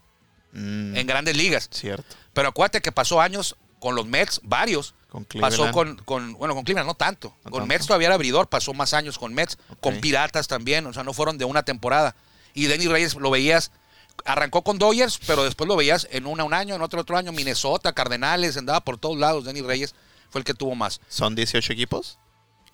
Mm, 0.53 0.95
en 0.95 1.07
grandes 1.07 1.35
ligas. 1.35 1.67
cierto. 1.71 2.15
Pero 2.33 2.49
acuérdate 2.49 2.81
que 2.81 2.91
pasó 2.91 3.19
años 3.21 3.55
con 3.79 3.95
los 3.95 4.05
Mets, 4.05 4.39
varios. 4.43 4.93
Con 5.09 5.25
Pasó 5.25 5.71
con, 5.71 5.95
con- 5.97 6.33
bueno, 6.33 6.55
con 6.55 6.63
Cleveland 6.63 6.87
no 6.87 6.95
tanto. 6.95 7.29
No 7.43 7.51
con 7.51 7.61
tanto. 7.61 7.65
Mets 7.67 7.85
todavía 7.85 8.07
era 8.07 8.15
abridor, 8.15 8.47
pasó 8.47 8.73
más 8.73 8.93
años 8.93 9.19
con 9.19 9.33
Mets, 9.33 9.57
con. 9.79 9.99
Piratas 10.01 10.47
también, 10.47 10.85
o 10.87 10.93
sea, 10.93 11.03
no 11.03 11.13
fueron 11.13 11.37
de 11.37 11.45
una 11.45 11.63
temporada. 11.63 12.15
Y 12.55 12.65
Denny 12.65 12.87
Reyes 12.87 13.13
lo 13.15 13.29
veías, 13.29 13.71
arrancó 14.25 14.63
con 14.63 14.79
Dodgers, 14.79 15.19
pero 15.27 15.43
después 15.43 15.67
lo 15.67 15.75
veías 15.75 16.07
en 16.11 16.25
una 16.25 16.43
un 16.43 16.53
año, 16.53 16.73
en 16.75 16.81
otro 16.81 17.01
otro 17.01 17.17
año, 17.17 17.31
Minnesota, 17.31 17.93
Cardenales, 17.93 18.57
andaba 18.57 18.81
por 18.81 18.97
todos 18.97 19.17
lados. 19.17 19.45
Denny 19.45 19.61
Reyes 19.61 19.93
fue 20.29 20.39
el 20.39 20.45
que 20.45 20.53
tuvo 20.55 20.73
más. 20.75 20.99
¿Son 21.09 21.35
18 21.35 21.73
equipos? 21.73 22.17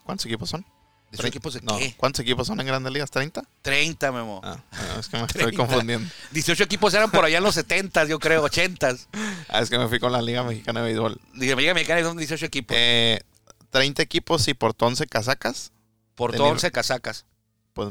¿Cuántos 0.06 0.26
equipos 0.26 0.50
son? 0.50 0.66
¿De 1.10 1.16
esos 1.16 1.26
Tre- 1.26 1.30
equipos 1.30 1.54
de 1.56 1.62
no, 1.62 1.78
qué? 1.78 1.94
¿Cuántos 1.98 2.20
equipos 2.22 2.46
son 2.48 2.60
en 2.60 2.68
Grandes 2.68 2.94
Ligas? 2.94 3.12
¿30? 3.12 3.44
30, 3.64 4.12
Memo. 4.12 4.42
Ah, 4.44 4.58
es 5.00 5.08
que 5.08 5.18
me 5.18 5.24
estoy 5.26 5.42
30. 5.44 5.58
confundiendo. 5.58 6.08
18 6.32 6.64
equipos 6.64 6.94
eran 6.94 7.10
por 7.10 7.26
allá 7.26 7.38
en 7.40 7.44
los 7.44 7.56
70, 7.56 8.06
yo 8.06 8.20
creo, 8.20 8.44
80. 8.44 8.96
Ah, 9.50 9.62
es 9.62 9.70
que 9.72 9.80
me 9.80 9.88
fui 9.88 10.00
con 10.00 10.12
la 10.12 10.22
Liga 10.22 10.44
Mexicana 10.44 10.82
de 10.82 10.86
Béisbol. 10.88 11.20
Dije, 11.34 11.56
Liga 11.56 11.74
Mexicana 11.74 12.04
son 12.04 12.18
18 12.18 12.46
equipos. 12.46 12.76
Eh, 12.80 13.22
30 13.72 14.02
equipos 14.04 14.48
y 14.48 14.54
por 14.54 14.76
11 14.80 15.08
casacas. 15.08 15.72
por 16.16 16.32
Denny- 16.34 16.42
11 16.52 16.72
casacas. 16.72 17.26
Pues 17.74 17.90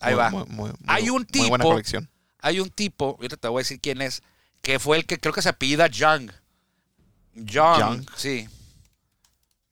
Ahí 0.00 0.14
muy- 0.14 0.18
va. 0.18 0.30
muy- 0.30 0.44
muy- 0.48 0.72
Hay 0.86 1.08
un 1.10 1.26
Muy 1.34 1.48
buena 1.48 1.62
tipo- 1.62 1.70
colección. 1.72 2.10
Hay 2.40 2.60
un 2.60 2.70
tipo, 2.70 3.16
ahorita 3.16 3.36
te 3.36 3.48
voy 3.48 3.60
a 3.60 3.62
decir 3.62 3.80
quién 3.80 4.02
es, 4.02 4.22
que 4.62 4.78
fue 4.78 4.96
el 4.98 5.06
que 5.06 5.18
creo 5.18 5.32
que 5.32 5.40
se 5.42 5.48
apellida 5.48 5.86
Young. 5.86 6.30
Young. 7.34 7.78
Young. 7.78 8.06
Sí, 8.16 8.48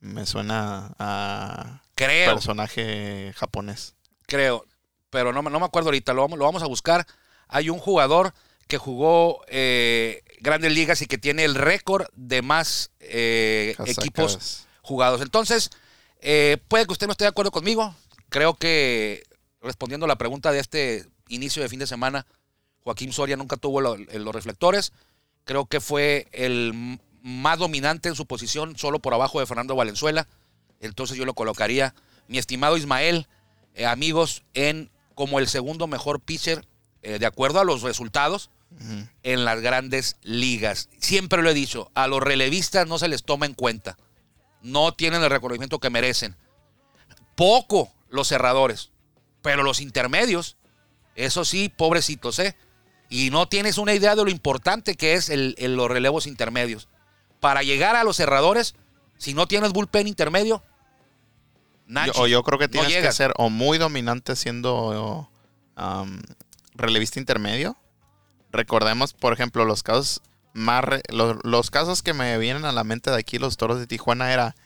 Me 0.01 0.25
suena 0.27 0.95
a 0.99 1.83
creo, 1.97 2.35
personaje 2.35 3.33
japonés. 3.37 3.95
creo. 4.27 4.65
Pero 5.11 5.33
no, 5.33 5.43
me- 5.43 5.51
no 5.51 5.59
me 5.61 5.67
acuerdo 5.67 5.89
ahorita, 5.89 6.13
lo 6.13 6.23
vamos, 6.23 6.39
lo 6.39 6.45
vamos 6.45 6.63
a 6.63 6.67
buscar. 6.67 7.07
Hay 7.49 7.71
un 7.71 7.79
jugador 7.79 8.35
que 8.69 8.77
jugó 8.79 9.41
eh, 9.49 10.23
grandes 10.41 10.73
ligas 10.73 11.01
y 11.03 11.07
que 11.07 11.17
tiene 11.19 11.45
el 11.45 11.55
récord 11.55 12.07
de 12.15 12.43
más 12.43 12.91
eh, 13.01 13.75
equipos 14.01 14.33
jugados. 14.83 15.21
Entonces, 15.23 15.71
eh, 16.21 16.59
puede 16.69 16.87
que 16.87 16.93
usted 16.93 17.07
no 17.07 17.13
esté 17.13 17.25
de 17.25 17.29
acuerdo 17.29 17.51
conmigo. 17.53 17.95
Creo 18.29 18.55
que 18.55 19.23
respondiendo 19.63 20.05
a 20.05 20.09
la 20.09 20.17
pregunta 20.19 20.51
de 20.53 20.59
este 20.59 21.07
inicio 21.29 21.63
de 21.63 21.69
fin 21.69 21.79
de 21.79 21.87
semana, 21.87 22.27
Joaquín 22.83 23.13
Soria 23.13 23.37
nunca 23.37 23.57
tuvo 23.57 23.81
lo- 23.81 23.97
los 23.97 24.35
reflectores. 24.35 24.93
Creo 25.45 25.67
que 25.67 25.81
fue 25.81 26.27
el 26.33 26.99
más 27.23 27.59
dominante 27.61 28.09
en 28.09 28.17
su 28.17 28.27
posición, 28.27 28.77
solo 28.77 28.99
por 28.99 29.15
abajo 29.15 29.39
de 29.41 29.47
Fernando 29.47 29.77
Valenzuela. 29.77 30.27
Entonces 30.81 31.17
yo 31.17 31.25
lo 31.25 31.35
colocaría, 31.35 31.95
mi 32.29 32.39
estimado 32.39 32.77
Ismael, 32.77 33.27
eh, 33.75 33.87
amigos, 33.87 34.43
en 34.55 34.91
como 35.15 35.39
el 35.39 35.49
segundo 35.49 35.87
mejor 35.87 36.21
pitcher, 36.21 36.67
eh, 37.03 37.19
de 37.19 37.27
acuerdo 37.27 37.61
a 37.61 37.65
los 37.65 37.83
resultados, 37.83 38.51
en 39.23 39.45
las 39.45 39.61
grandes 39.61 40.17
ligas. 40.23 40.89
Siempre 40.99 41.41
lo 41.43 41.49
he 41.49 41.55
dicho, 41.55 41.91
a 41.95 42.09
los 42.09 42.21
relevistas 42.23 42.87
no 42.87 42.99
se 42.99 43.09
les 43.09 43.23
toma 43.23 43.47
en 43.47 43.55
cuenta. 43.55 43.97
No 44.61 44.93
tienen 44.93 45.23
el 45.23 45.31
reconocimiento 45.31 45.79
que 45.79 45.89
merecen. 45.89 46.37
Poco 47.35 47.93
los 48.09 48.29
cerradores, 48.29 48.91
pero 49.43 49.63
los 49.63 49.81
intermedios, 49.81 50.57
eso 51.15 51.45
sí, 51.45 51.69
pobrecitos, 51.69 52.39
¿eh? 52.39 52.57
Y 53.09 53.31
no 53.31 53.49
tienes 53.49 53.79
una 53.79 53.95
idea 53.95 54.17
de 54.17 54.25
lo 54.25 54.31
importante 54.31 54.97
que 54.97 55.15
es 55.15 55.31
el, 55.31 55.55
el- 55.59 55.77
los 55.77 55.89
relevos 55.91 56.27
intermedios. 56.27 56.89
Para 57.41 57.63
llegar 57.63 57.95
a 57.95 58.05
los 58.05 58.17
cerradores, 58.17 58.75
si 59.19 59.35
no 59.35 59.47
tienes 59.47 59.73
bullpen 59.73 60.07
intermedio, 60.07 60.57
Yo, 60.59 60.63
Nachi, 61.87 62.11
o 62.15 62.27
yo 62.27 62.43
creo 62.43 62.59
que 62.59 62.67
no 62.67 62.71
tienes 62.85 62.97
que 63.07 63.13
ser 63.13 63.33
o 63.37 63.49
muy 63.51 63.79
dominante 63.79 64.35
siendo 64.37 65.29
um, 65.77 66.19
relevista 66.75 67.19
intermedio. 67.21 67.77
Recordemos, 68.53 69.13
por 69.13 69.33
ejemplo, 69.33 69.65
los 69.65 69.83
casos 69.83 70.23
más 70.53 70.83
re- 70.85 71.03
los, 71.11 71.37
los 71.45 71.71
casos 71.71 72.03
que 72.03 72.15
me 72.15 72.39
vienen 72.39 72.65
a 72.65 72.73
la 72.73 72.83
mente 72.85 73.11
de 73.11 73.19
aquí, 73.19 73.39
los 73.39 73.57
toros 73.57 73.79
de 73.79 73.87
Tijuana, 73.87 74.33
era 74.33 74.57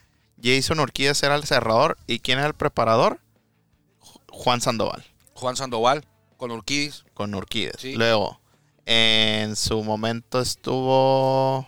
Jason 0.42 0.80
Urquídez 0.80 1.22
era 1.22 1.34
el 1.34 1.44
cerrador 1.44 1.98
y 2.06 2.20
quién 2.20 2.38
era 2.38 2.46
el 2.48 2.54
preparador? 2.54 3.20
Ju- 4.00 4.20
Juan 4.30 4.60
Sandoval 4.60 5.04
Juan 5.34 5.56
Sandoval 5.56 6.06
con 6.36 6.50
Urquidis. 6.52 7.04
con 7.14 7.34
Urquídez. 7.34 7.74
Sí. 7.78 7.94
Luego, 7.94 8.40
en 8.86 9.56
su 9.56 9.82
momento 9.84 10.40
estuvo. 10.40 11.66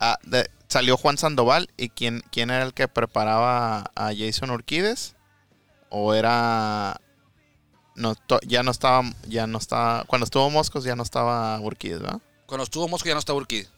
Ah, 0.00 0.18
de- 0.22 0.50
salió 0.68 0.96
Juan 0.96 1.16
Sandoval 1.18 1.68
y 1.76 1.88
quién, 1.90 2.22
quién 2.32 2.50
era 2.50 2.64
el 2.64 2.74
que 2.74 2.88
preparaba 2.88 3.90
a 3.94 4.10
Jason 4.16 4.50
Urquídez 4.50 5.14
o 5.90 6.12
era 6.14 7.00
no 7.94 8.14
to- 8.14 8.40
ya 8.46 8.62
no 8.62 8.70
estaba 8.70 9.02
ya 9.26 9.46
no 9.46 9.58
estaba 9.58 10.04
cuando 10.06 10.24
estuvo 10.24 10.50
Moscos 10.50 10.84
ya 10.84 10.96
no 10.96 11.02
estaba 11.02 11.58
Urquídez 11.60 12.00
¿verdad? 12.00 12.20
Cuando 12.46 12.64
estuvo 12.64 12.88
Mosco 12.88 13.08
ya 13.08 13.14
no 13.14 13.20
estaba 13.20 13.38
Urquidis. 13.38 13.70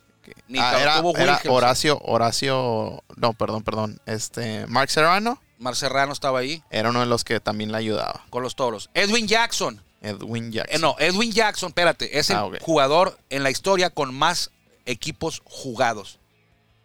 Ni 0.47 0.59
Ah, 0.59 0.79
era. 0.81 1.01
Horacio 1.49 1.99
Horacio 2.05 3.03
no 3.17 3.33
perdón 3.33 3.63
perdón 3.63 4.01
este 4.07 4.67
Mark 4.67 4.91
Serrano 4.91 5.41
Mar 5.59 5.75
Serrano 5.77 6.13
estaba 6.13 6.41
ahí 6.41 6.63
era 6.71 6.91
uno 6.91 7.01
de 7.01 7.07
los 7.07 7.25
que 7.25 7.41
también 7.41 7.73
le 7.73 7.79
ayudaba 7.79 8.25
con 8.31 8.43
los 8.43 8.55
toros. 8.57 8.91
Edwin 8.95 9.27
Jackson. 9.27 9.83
Edwin 10.01 10.53
Jackson 10.53 10.77
Eh, 10.77 10.79
no, 10.81 10.95
Edwin 11.01 11.33
Jackson, 11.33 11.69
espérate, 11.71 12.19
es 12.19 12.31
el 12.31 12.37
Ah, 12.37 12.49
jugador 12.61 13.19
en 13.31 13.43
la 13.43 13.51
historia 13.51 13.91
con 13.91 14.15
más 14.15 14.51
equipos 14.88 15.42
jugados. 15.44 16.18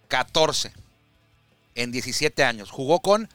14 0.09 0.71
en 1.75 1.91
17 1.91 2.43
años. 2.43 2.69
Jugó 2.69 2.99
con 2.99 3.29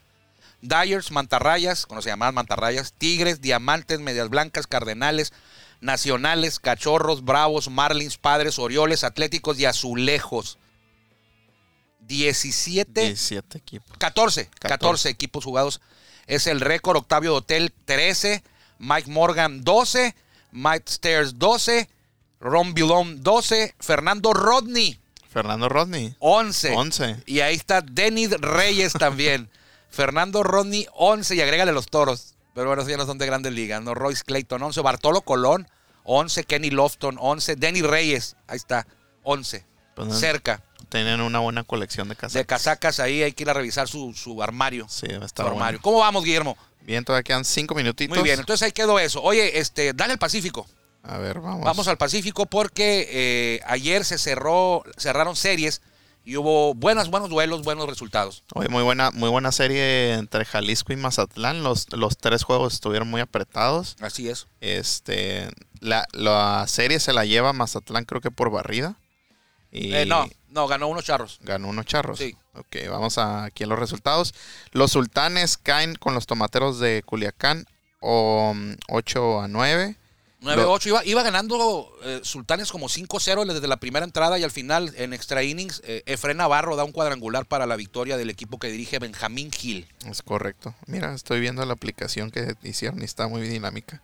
Dyers, 0.60 1.10
Mantarrayas, 1.10 1.86
cuando 1.86 2.02
se 2.02 2.10
llamaban 2.10 2.34
Mantarrayas, 2.34 2.92
Tigres, 2.92 3.40
Diamantes, 3.40 3.98
Medias 4.00 4.28
Blancas, 4.28 4.66
Cardenales, 4.66 5.32
Nacionales, 5.80 6.60
Cachorros, 6.60 7.24
Bravos, 7.24 7.68
Marlins, 7.70 8.18
Padres, 8.18 8.58
Orioles, 8.58 9.04
Atléticos 9.04 9.58
y 9.58 9.64
Azulejos. 9.64 10.58
17 12.06 13.02
17 13.02 13.58
equipos 13.58 13.98
14, 13.98 14.46
14, 14.46 14.68
14 14.68 15.08
equipos 15.10 15.44
jugados. 15.44 15.80
Es 16.26 16.46
el 16.46 16.60
récord. 16.60 16.96
Octavio 16.96 17.32
Dotel 17.32 17.72
13, 17.84 18.42
Mike 18.78 19.10
Morgan 19.10 19.62
12, 19.62 20.14
Mike 20.52 20.84
Stairs 20.90 21.38
12, 21.38 21.88
Ron 22.40 22.74
Bilón 22.74 23.22
12, 23.22 23.74
Fernando 23.80 24.32
Rodney 24.32 25.00
Fernando 25.28 25.68
Rodney 25.68 26.14
11. 26.18 26.74
11 26.74 27.22
Y 27.26 27.40
ahí 27.40 27.54
está 27.54 27.80
Denis 27.82 28.30
Reyes 28.40 28.92
también. 28.94 29.50
Fernando 29.90 30.42
Rodney 30.42 30.86
11 30.94 31.34
y 31.36 31.40
agrégale 31.40 31.72
los 31.72 31.86
toros. 31.86 32.34
Pero 32.54 32.68
bueno, 32.68 32.82
esos 32.82 32.90
ya 32.90 32.96
no 32.96 33.06
son 33.06 33.18
de 33.18 33.26
grandes 33.26 33.52
ligas. 33.52 33.82
¿no? 33.82 33.94
Royce 33.94 34.24
Clayton 34.24 34.62
11, 34.62 34.80
Bartolo 34.80 35.20
Colón 35.20 35.68
11, 36.04 36.44
Kenny 36.44 36.70
Lofton 36.70 37.16
11, 37.20 37.56
Denny 37.56 37.82
Reyes, 37.82 38.36
ahí 38.46 38.56
está, 38.56 38.86
11. 39.22 39.64
Pues 39.94 40.18
Cerca 40.18 40.62
Tienen 40.88 41.20
una 41.20 41.40
buena 41.40 41.64
colección 41.64 42.08
de 42.08 42.16
casacas. 42.16 42.32
de 42.32 42.46
casacas 42.46 43.00
ahí, 43.00 43.22
hay 43.22 43.32
que 43.32 43.42
ir 43.42 43.50
a 43.50 43.52
revisar 43.52 43.88
su, 43.88 44.14
su 44.14 44.42
armario. 44.42 44.86
Sí, 44.88 45.06
debe 45.06 45.26
Su 45.28 45.42
armario. 45.42 45.58
bueno. 45.58 45.78
¿Cómo 45.82 45.98
vamos, 45.98 46.24
Guillermo? 46.24 46.56
Bien, 46.80 47.04
todavía 47.04 47.24
quedan 47.24 47.44
cinco 47.44 47.74
minutitos. 47.74 48.16
Muy 48.16 48.24
bien, 48.24 48.40
entonces 48.40 48.64
ahí 48.64 48.72
quedó 48.72 48.98
eso. 48.98 49.22
Oye, 49.22 49.58
este, 49.58 49.92
dale 49.92 50.14
al 50.14 50.18
Pacífico. 50.18 50.66
A 51.02 51.18
ver, 51.18 51.40
vamos. 51.40 51.64
Vamos 51.64 51.88
al 51.88 51.96
Pacífico 51.96 52.46
porque 52.46 53.08
eh, 53.10 53.60
ayer 53.66 54.04
se 54.04 54.18
cerró, 54.18 54.82
cerraron 54.96 55.36
series 55.36 55.80
y 56.24 56.36
hubo 56.36 56.74
buenas, 56.74 57.08
buenos 57.08 57.30
duelos, 57.30 57.62
buenos 57.62 57.88
resultados. 57.88 58.44
Oye, 58.54 58.68
muy 58.68 58.82
buena, 58.82 59.10
muy 59.12 59.30
buena 59.30 59.50
serie 59.50 60.14
entre 60.14 60.44
Jalisco 60.44 60.92
y 60.92 60.96
Mazatlán. 60.96 61.62
Los, 61.62 61.90
los 61.92 62.18
tres 62.18 62.42
juegos 62.42 62.74
estuvieron 62.74 63.08
muy 63.08 63.20
apretados. 63.22 63.96
Así 64.00 64.28
es. 64.28 64.46
Este, 64.60 65.48
la, 65.80 66.06
la 66.12 66.66
serie 66.68 67.00
se 67.00 67.14
la 67.14 67.24
lleva 67.24 67.54
Mazatlán, 67.54 68.04
creo 68.04 68.20
que 68.20 68.30
por 68.30 68.50
barrida. 68.50 68.96
Y 69.70 69.94
Eh, 69.94 70.04
no, 70.06 70.28
no, 70.50 70.66
ganó 70.66 70.88
unos 70.88 71.04
charros. 71.04 71.38
ganó 71.42 71.68
unos 71.68 71.86
charros. 71.86 72.18
Sí. 72.18 72.36
Ok, 72.54 72.76
vamos 72.90 73.16
a, 73.16 73.44
aquí 73.44 73.64
a 73.64 73.66
los 73.66 73.78
resultados. 73.78 74.34
Los 74.72 74.92
sultanes 74.92 75.56
caen 75.56 75.94
con 75.94 76.12
los 76.12 76.26
tomateros 76.26 76.78
de 76.80 77.02
Culiacán 77.06 77.64
o, 78.00 78.52
mm, 78.54 78.72
8 78.88 79.40
a 79.42 79.48
9. 79.48 79.96
9-8. 80.42 80.86
Iba, 80.86 81.04
iba 81.04 81.22
ganando 81.22 81.92
eh, 82.04 82.20
Sultanes 82.22 82.70
como 82.70 82.88
5-0 82.88 83.52
desde 83.52 83.66
la 83.66 83.78
primera 83.78 84.04
entrada 84.04 84.38
y 84.38 84.44
al 84.44 84.50
final, 84.50 84.92
en 84.96 85.12
extra 85.12 85.42
innings, 85.42 85.82
eh, 85.84 86.02
Efren 86.06 86.36
Navarro 86.36 86.76
da 86.76 86.84
un 86.84 86.92
cuadrangular 86.92 87.46
para 87.46 87.66
la 87.66 87.76
victoria 87.76 88.16
del 88.16 88.30
equipo 88.30 88.58
que 88.58 88.68
dirige 88.68 88.98
Benjamín 88.98 89.50
Gil. 89.50 89.88
Es 90.06 90.22
correcto. 90.22 90.74
Mira, 90.86 91.14
estoy 91.14 91.40
viendo 91.40 91.64
la 91.64 91.72
aplicación 91.72 92.30
que 92.30 92.54
hicieron 92.62 93.00
y 93.00 93.04
está 93.04 93.26
muy 93.26 93.42
dinámica. 93.48 94.02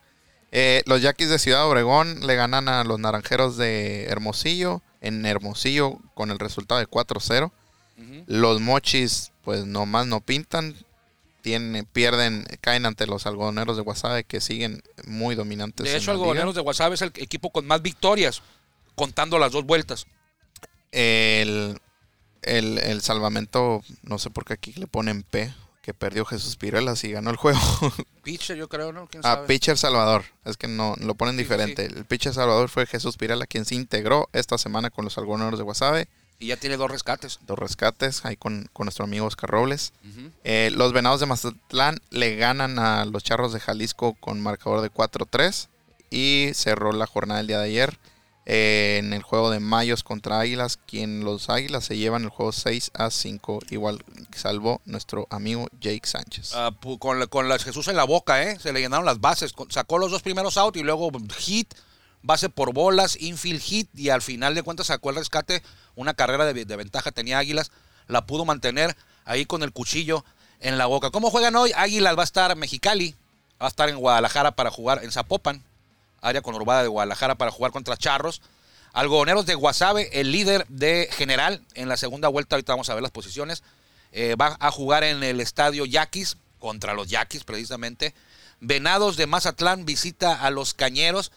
Eh, 0.57 0.83
los 0.87 1.03
Yaquis 1.03 1.29
de 1.29 1.38
Ciudad 1.38 1.68
Obregón 1.68 2.27
le 2.27 2.37
ganan 2.37 2.68
a 2.68 2.85
los 2.85 2.99
Naranjeros 2.99 3.57
de 3.57 4.05
Hermosillo. 4.05 4.83
En 5.01 5.27
Hermosillo 5.27 5.99
con 6.14 6.31
el 6.31 6.38
resultado 6.38 6.81
de 6.81 6.87
4-0. 6.87 7.53
Los 8.27 8.61
Mochis, 8.61 9.33
pues 9.42 9.66
nomás 9.66 10.07
no 10.07 10.20
pintan. 10.20 10.75
Tienen, 11.45 11.85
pierden, 11.85 12.47
caen 12.63 12.87
ante 12.87 13.07
los 13.07 13.27
algodoneros 13.27 13.77
de 13.77 13.83
Guasave 13.83 14.25
que 14.25 14.41
siguen 14.41 14.83
muy 15.07 15.35
dominantes. 15.35 15.85
De 15.85 15.95
hecho. 15.95 16.11
Algodoneros 16.11 16.55
de 16.55 16.63
Guasave 16.63 16.95
es 16.95 17.03
el 17.03 17.13
equipo 17.17 17.51
con 17.51 17.67
más 17.67 17.83
victorias, 17.83 18.41
contando 18.95 19.39
las 19.39 19.53
dos 19.53 19.67
vueltas. 19.67 20.07
El, 20.91 21.79
el, 22.41 22.79
el 22.79 23.03
salvamento, 23.03 23.83
no 24.05 24.19
sé 24.19 24.31
por 24.31 24.47
qué 24.47 24.55
aquí 24.55 24.73
le 24.73 24.87
ponen 24.87 25.23
P, 25.23 25.53
que 25.83 25.93
perdió 25.93 26.25
Jesús 26.25 26.57
Pirelas 26.57 27.05
y 27.05 27.13
ganó 27.13 27.29
el 27.29 27.37
juego. 27.37 27.61
Pitcher, 28.23 28.57
yo 28.57 28.71
creo, 28.71 28.95
¿no? 28.95 29.07
¿Quién 29.07 29.21
Ah, 29.27 29.43
pitcher 29.47 29.77
Salvador. 29.77 30.25
Es 30.47 30.57
que 30.57 30.67
no 30.67 30.95
lo 30.99 31.15
ponen 31.15 31.35
Sí, 31.35 31.43
diferente. 31.43 31.85
El 31.85 32.07
pitcher 32.07 32.33
Salvador 32.33 32.71
fue 32.71 32.87
Jesús 32.87 33.19
Pirela 33.19 33.47
quien 33.47 33.67
se 33.67 33.75
integró 33.75 34.31
esta 34.33 34.57
semana 34.57 34.89
con 34.89 35.05
los 35.05 35.19
algodoneros 35.19 35.59
de 35.59 35.65
Guasave. 35.65 36.09
Y 36.38 36.49
ya 36.49 36.57
tiene 36.57 36.77
dos 36.77 36.90
rescates. 36.90 37.38
Dos 37.47 37.59
rescates 37.59 38.25
ahí 38.25 38.37
con, 38.37 38.68
con 38.73 38.87
nuestro 38.87 39.05
amigo 39.05 39.27
Oscar 39.27 39.49
Robles. 39.51 39.92
Eh, 40.44 40.70
los 40.75 40.92
venados 40.92 41.20
de 41.20 41.27
Mazatlán 41.27 41.99
le 42.11 42.37
ganan 42.37 42.79
a 42.79 43.05
los 43.05 43.23
charros 43.25 43.53
de 43.53 43.61
Jalisco 43.61 44.14
con 44.20 44.40
marcador 44.40 44.81
de 44.83 44.90
4-3. 44.92 45.68
Y 46.11 46.51
cerró 46.55 46.92
la 46.92 47.07
jornada 47.07 47.40
el 47.40 47.47
día 47.47 47.59
de 47.59 47.64
ayer 47.66 47.99
eh, 48.47 48.99
en 49.03 49.12
el 49.14 49.23
juego 49.23 49.51
de 49.51 49.59
Mayos 49.59 50.03
contra 50.05 50.38
Águilas. 50.38 50.77
Quien 50.87 51.25
los 51.25 51.49
Águilas 51.49 51.85
se 51.87 51.97
llevan 51.97 52.25
el 52.25 52.29
juego 52.29 52.53
6 52.53 52.90
a 52.94 53.11
5. 53.11 53.61
Igual 53.70 54.05
salvó 54.35 54.81
nuestro 54.85 55.27
amigo 55.31 55.66
Jake 55.81 56.07
Sánchez. 56.07 56.53
Ah, 56.55 56.73
con, 56.99 57.18
la- 57.20 57.27
con 57.27 57.49
las 57.49 57.64
Jesús 57.64 57.88
en 57.88 57.97
la 57.97 58.05
boca, 58.05 58.42
¿eh? 58.42 58.59
Se 58.61 58.73
le 58.73 58.81
llenaron 58.81 59.07
las 59.07 59.20
bases. 59.20 59.55
Sacó 59.70 59.99
los 59.99 60.11
dos 60.11 60.23
primeros 60.23 60.57
out 60.59 60.77
y 60.77 60.83
luego 60.83 61.11
hit, 61.38 61.73
base 62.25 62.49
por 62.49 62.73
bolas, 62.73 63.17
infield 63.21 63.61
hit 63.61 63.89
y 63.95 64.09
al 64.09 64.23
final 64.23 64.55
de 64.55 64.63
cuentas 64.63 64.89
sacó 64.89 65.11
el 65.11 65.17
rescate. 65.17 65.63
Una 65.95 66.15
carrera 66.15 66.47
de, 66.47 66.65
de 66.65 66.77
ventaja 66.77 67.13
tenía 67.13 67.39
Águilas. 67.39 67.71
La 68.09 68.27
pudo 68.27 68.45
mantener 68.45 68.97
ahí 69.25 69.45
con 69.45 69.63
el 69.63 69.73
cuchillo 69.73 70.25
en 70.61 70.79
la 70.79 70.87
boca. 70.87 71.11
¿Cómo 71.11 71.31
juegan 71.31 71.55
hoy? 71.55 71.73
Águilas 71.77 72.17
va 72.17 72.23
a 72.23 72.25
estar 72.25 72.57
Mexicali. 72.57 73.15
Va 73.61 73.67
a 73.67 73.69
estar 73.69 73.89
en 73.89 73.99
Guadalajara 73.99 74.53
para 74.53 74.71
jugar 74.71 75.05
en 75.05 75.13
Zapopan. 75.13 75.63
Área 76.23 76.41
conurbada 76.41 76.83
de 76.83 76.89
Guadalajara 76.89 77.35
para 77.37 77.51
jugar 77.51 77.71
contra 77.71 77.97
Charros. 77.97 78.41
Algodoneros 78.95 79.45
de 79.45 79.55
Guasave, 79.55 80.21
el 80.21 80.33
líder 80.33 80.67
de 80.69 81.09
general 81.13 81.61
en 81.75 81.89
la 81.89 81.99
segunda 81.99 82.29
vuelta. 82.29 82.57
Ahorita 82.57 82.73
vamos 82.73 82.89
a 82.89 82.95
ver 82.95 83.03
las 83.03 83.13
posiciones. 83.13 83.63
Eh, 84.13 84.35
va 84.41 84.57
a 84.59 84.71
jugar 84.71 85.05
en 85.05 85.23
el 85.23 85.41
estadio 85.41 85.85
Yaquis 85.85 86.39
contra 86.59 86.95
los 86.95 87.09
Yaquis 87.09 87.45
precisamente. 87.45 88.15
Venados 88.61 89.17
de 89.19 89.27
Mazatlán 89.27 89.85
visita 89.85 90.41
a 90.41 90.51
los 90.51 90.73
Cañeros 90.73 91.33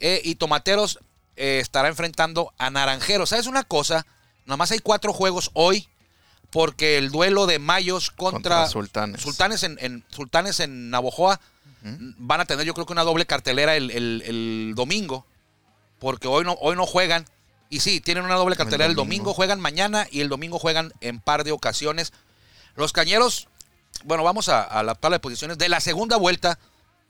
eh, 0.00 0.20
y 0.24 0.34
Tomateros 0.36 0.98
eh, 1.36 1.58
estará 1.60 1.88
enfrentando 1.88 2.52
a 2.58 2.70
Naranjeros. 2.70 3.30
¿Sabes 3.30 3.46
una 3.46 3.62
cosa? 3.64 4.06
Nomás 4.46 4.70
hay 4.72 4.78
cuatro 4.80 5.12
juegos 5.12 5.50
hoy 5.54 5.88
porque 6.50 6.98
el 6.98 7.10
duelo 7.10 7.46
de 7.46 7.58
Mayos 7.58 8.10
contra, 8.10 8.56
Contra 8.56 8.66
Sultanes. 8.68 9.20
Sultanes 9.22 9.62
en, 9.62 9.78
en- 9.80 10.04
Sultanes 10.10 10.58
en 10.60 10.90
Navojoa 10.90 11.40
van 11.82 12.40
a 12.40 12.44
tener 12.44 12.66
yo 12.66 12.74
creo 12.74 12.84
que 12.84 12.92
una 12.92 13.04
doble 13.04 13.24
cartelera 13.24 13.74
el, 13.76 13.90
el- 13.90 14.22
el 14.26 14.72
domingo 14.74 15.24
porque 15.98 16.28
hoy 16.28 16.44
no, 16.44 16.52
hoy 16.60 16.76
no 16.76 16.86
juegan. 16.86 17.26
Y 17.68 17.80
sí, 17.80 18.00
tienen 18.00 18.24
una 18.24 18.34
doble 18.34 18.56
cartelera. 18.56 18.86
El 18.86 18.94
domingo. 18.96 19.24
domingo 19.26 19.34
juegan 19.34 19.60
mañana 19.60 20.06
y 20.10 20.22
el 20.22 20.28
domingo 20.28 20.58
juegan 20.58 20.92
en 21.00 21.20
par 21.20 21.44
de 21.44 21.52
ocasiones. 21.52 22.12
Los 22.74 22.92
cañeros, 22.92 23.46
bueno, 24.04 24.24
vamos 24.24 24.48
a, 24.48 24.62
a 24.62 24.82
la 24.82 24.94
tabla 24.96 25.16
de 25.16 25.20
posiciones. 25.20 25.56
De 25.58 25.68
la 25.68 25.78
segunda 25.80 26.16
vuelta, 26.16 26.58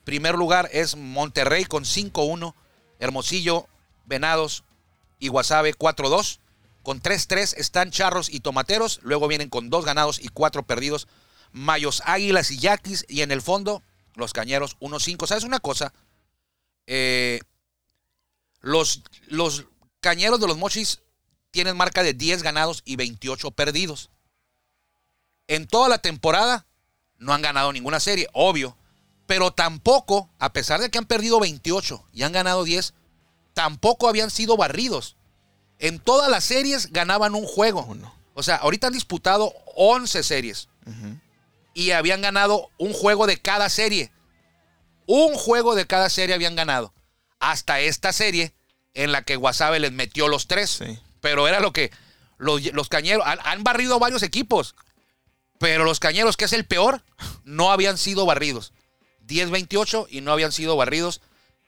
primer 0.04 0.34
lugar 0.34 0.68
es 0.72 0.96
Monterrey 0.96 1.64
con 1.64 1.84
5-1. 1.84 2.52
Hermosillo, 3.00 3.66
Venados 4.04 4.62
y 5.18 5.28
Guasave 5.28 5.74
4-2. 5.74 6.38
Con 6.82 7.02
3-3 7.02 7.54
están 7.56 7.90
Charros 7.90 8.30
y 8.30 8.40
Tomateros. 8.40 9.00
Luego 9.02 9.26
vienen 9.26 9.50
con 9.50 9.68
dos 9.68 9.84
ganados 9.84 10.20
y 10.22 10.28
cuatro 10.28 10.62
perdidos. 10.62 11.08
Mayos, 11.52 12.02
Águilas 12.06 12.50
y 12.52 12.58
Yaquis. 12.58 13.04
Y 13.08 13.22
en 13.22 13.32
el 13.32 13.42
fondo, 13.42 13.82
los 14.14 14.32
Cañeros 14.32 14.78
1-5. 14.78 15.26
¿Sabes 15.26 15.44
una 15.44 15.58
cosa? 15.58 15.92
Eh, 16.86 17.40
los, 18.60 19.02
los 19.26 19.66
Cañeros 20.00 20.40
de 20.40 20.46
los 20.46 20.56
Mochis 20.56 21.00
tienen 21.50 21.76
marca 21.76 22.02
de 22.02 22.14
10 22.14 22.42
ganados 22.42 22.82
y 22.84 22.96
28 22.96 23.50
perdidos. 23.50 24.10
En 25.48 25.66
toda 25.66 25.88
la 25.88 25.98
temporada 25.98 26.66
no 27.18 27.34
han 27.34 27.42
ganado 27.42 27.72
ninguna 27.72 28.00
serie, 28.00 28.28
obvio. 28.32 28.76
Pero 29.30 29.52
tampoco, 29.52 30.28
a 30.40 30.52
pesar 30.52 30.80
de 30.80 30.90
que 30.90 30.98
han 30.98 31.06
perdido 31.06 31.38
28 31.38 32.04
y 32.12 32.24
han 32.24 32.32
ganado 32.32 32.64
10, 32.64 32.94
tampoco 33.54 34.08
habían 34.08 34.28
sido 34.28 34.56
barridos. 34.56 35.14
En 35.78 36.00
todas 36.00 36.28
las 36.28 36.42
series 36.42 36.90
ganaban 36.90 37.36
un 37.36 37.46
juego. 37.46 37.84
Uno. 37.84 38.12
O 38.34 38.42
sea, 38.42 38.56
ahorita 38.56 38.88
han 38.88 38.92
disputado 38.92 39.54
11 39.76 40.24
series 40.24 40.68
y 41.74 41.92
habían 41.92 42.22
ganado 42.22 42.70
un 42.76 42.92
juego 42.92 43.28
de 43.28 43.40
cada 43.40 43.68
serie. 43.68 44.10
Un 45.06 45.36
juego 45.36 45.76
de 45.76 45.86
cada 45.86 46.10
serie 46.10 46.34
habían 46.34 46.56
ganado. 46.56 46.92
Hasta 47.38 47.78
esta 47.78 48.12
serie 48.12 48.52
en 48.94 49.12
la 49.12 49.22
que 49.22 49.36
Guasave 49.36 49.78
les 49.78 49.92
metió 49.92 50.26
los 50.26 50.48
tres. 50.48 50.70
Sí. 50.70 50.98
Pero 51.20 51.46
era 51.46 51.60
lo 51.60 51.72
que 51.72 51.92
los, 52.36 52.64
los 52.72 52.88
cañeros 52.88 53.24
han, 53.24 53.38
han 53.44 53.62
barrido 53.62 54.00
varios 54.00 54.24
equipos. 54.24 54.74
Pero 55.60 55.84
los 55.84 56.00
cañeros, 56.00 56.36
que 56.36 56.46
es 56.46 56.52
el 56.52 56.64
peor, 56.64 57.04
no 57.44 57.70
habían 57.70 57.96
sido 57.96 58.26
barridos. 58.26 58.72
10-28 59.30 60.06
y 60.10 60.20
no 60.20 60.32
habían 60.32 60.52
sido 60.52 60.76
barridos. 60.76 61.20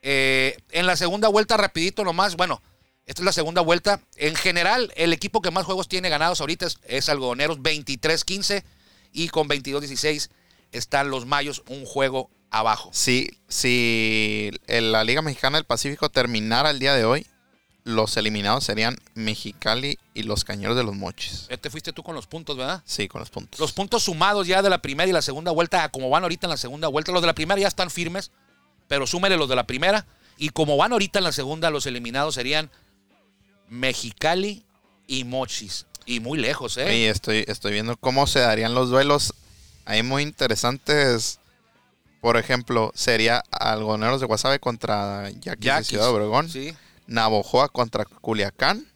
Eh, 0.02 0.58
en 0.72 0.86
la 0.86 0.96
segunda 0.96 1.28
vuelta, 1.28 1.56
rapidito 1.56 2.04
nomás, 2.04 2.36
bueno, 2.36 2.60
esta 3.06 3.22
es 3.22 3.24
la 3.26 3.32
segunda 3.32 3.60
vuelta. 3.60 4.00
En 4.16 4.34
general, 4.34 4.92
el 4.96 5.12
equipo 5.12 5.40
que 5.42 5.50
más 5.50 5.64
juegos 5.64 5.88
tiene 5.88 6.08
ganados 6.08 6.40
ahorita 6.40 6.66
es, 6.86 7.08
Algodoneros, 7.08 7.58
23-15. 7.60 8.64
Y 9.12 9.28
con 9.28 9.48
22-16 9.48 10.30
están 10.72 11.10
los 11.10 11.26
Mayos, 11.26 11.62
un 11.68 11.84
juego 11.84 12.30
abajo. 12.50 12.90
Si, 12.92 13.28
si 13.48 14.50
el- 14.66 14.92
la 14.92 15.04
Liga 15.04 15.20
Mexicana 15.22 15.58
del 15.58 15.66
Pacífico 15.66 16.08
terminara 16.10 16.70
el 16.70 16.78
día 16.78 16.94
de 16.94 17.04
hoy, 17.04 17.26
los 17.84 18.16
eliminados 18.16 18.64
serían 18.64 18.96
Mexicali 19.14 19.98
y 20.14 20.22
los 20.22 20.44
Cañeros 20.44 20.76
de 20.76 20.84
los 20.84 20.94
Mochis. 20.94 21.46
Este 21.48 21.70
fuiste 21.70 21.92
tú 21.92 22.02
con 22.02 22.14
los 22.14 22.26
puntos, 22.26 22.56
¿verdad? 22.56 22.82
Sí, 22.84 23.08
con 23.08 23.20
los 23.20 23.30
puntos. 23.30 23.58
Los 23.58 23.72
puntos 23.72 24.04
sumados 24.04 24.46
ya 24.46 24.62
de 24.62 24.70
la 24.70 24.80
primera 24.80 25.08
y 25.08 25.12
la 25.12 25.22
segunda 25.22 25.50
vuelta, 25.50 25.88
como 25.88 26.08
van 26.10 26.22
ahorita 26.22 26.46
en 26.46 26.50
la 26.50 26.56
segunda 26.56 26.88
vuelta, 26.88 27.12
los 27.12 27.20
de 27.20 27.26
la 27.26 27.34
primera 27.34 27.60
ya 27.60 27.68
están 27.68 27.90
firmes, 27.90 28.30
pero 28.88 29.06
súmele 29.06 29.36
los 29.36 29.48
de 29.48 29.56
la 29.56 29.66
primera. 29.66 30.06
Y 30.38 30.50
como 30.50 30.76
van 30.76 30.92
ahorita 30.92 31.18
en 31.18 31.24
la 31.24 31.32
segunda, 31.32 31.70
los 31.70 31.86
eliminados 31.86 32.34
serían 32.34 32.70
Mexicali 33.68 34.64
y 35.06 35.24
Mochis. 35.24 35.86
Y 36.04 36.20
muy 36.20 36.38
lejos, 36.38 36.76
¿eh? 36.78 36.98
Y 36.98 37.04
estoy, 37.04 37.44
estoy 37.46 37.72
viendo 37.72 37.96
cómo 37.96 38.26
se 38.26 38.40
darían 38.40 38.74
los 38.74 38.90
duelos. 38.90 39.34
Hay 39.84 40.02
muy 40.02 40.22
interesantes. 40.22 41.38
Por 42.20 42.36
ejemplo, 42.36 42.92
sería 42.94 43.42
Algoneros 43.50 44.20
de 44.20 44.26
Guasave 44.26 44.58
contra 44.58 45.30
Yaquis, 45.30 45.60
de 45.60 45.66
Yaquis. 45.66 45.88
Ciudad 45.88 46.08
Obregón. 46.08 46.48
Sí. 46.48 46.74
Navojoa 47.12 47.68
contra 47.68 48.04
Culiacán. 48.04 48.86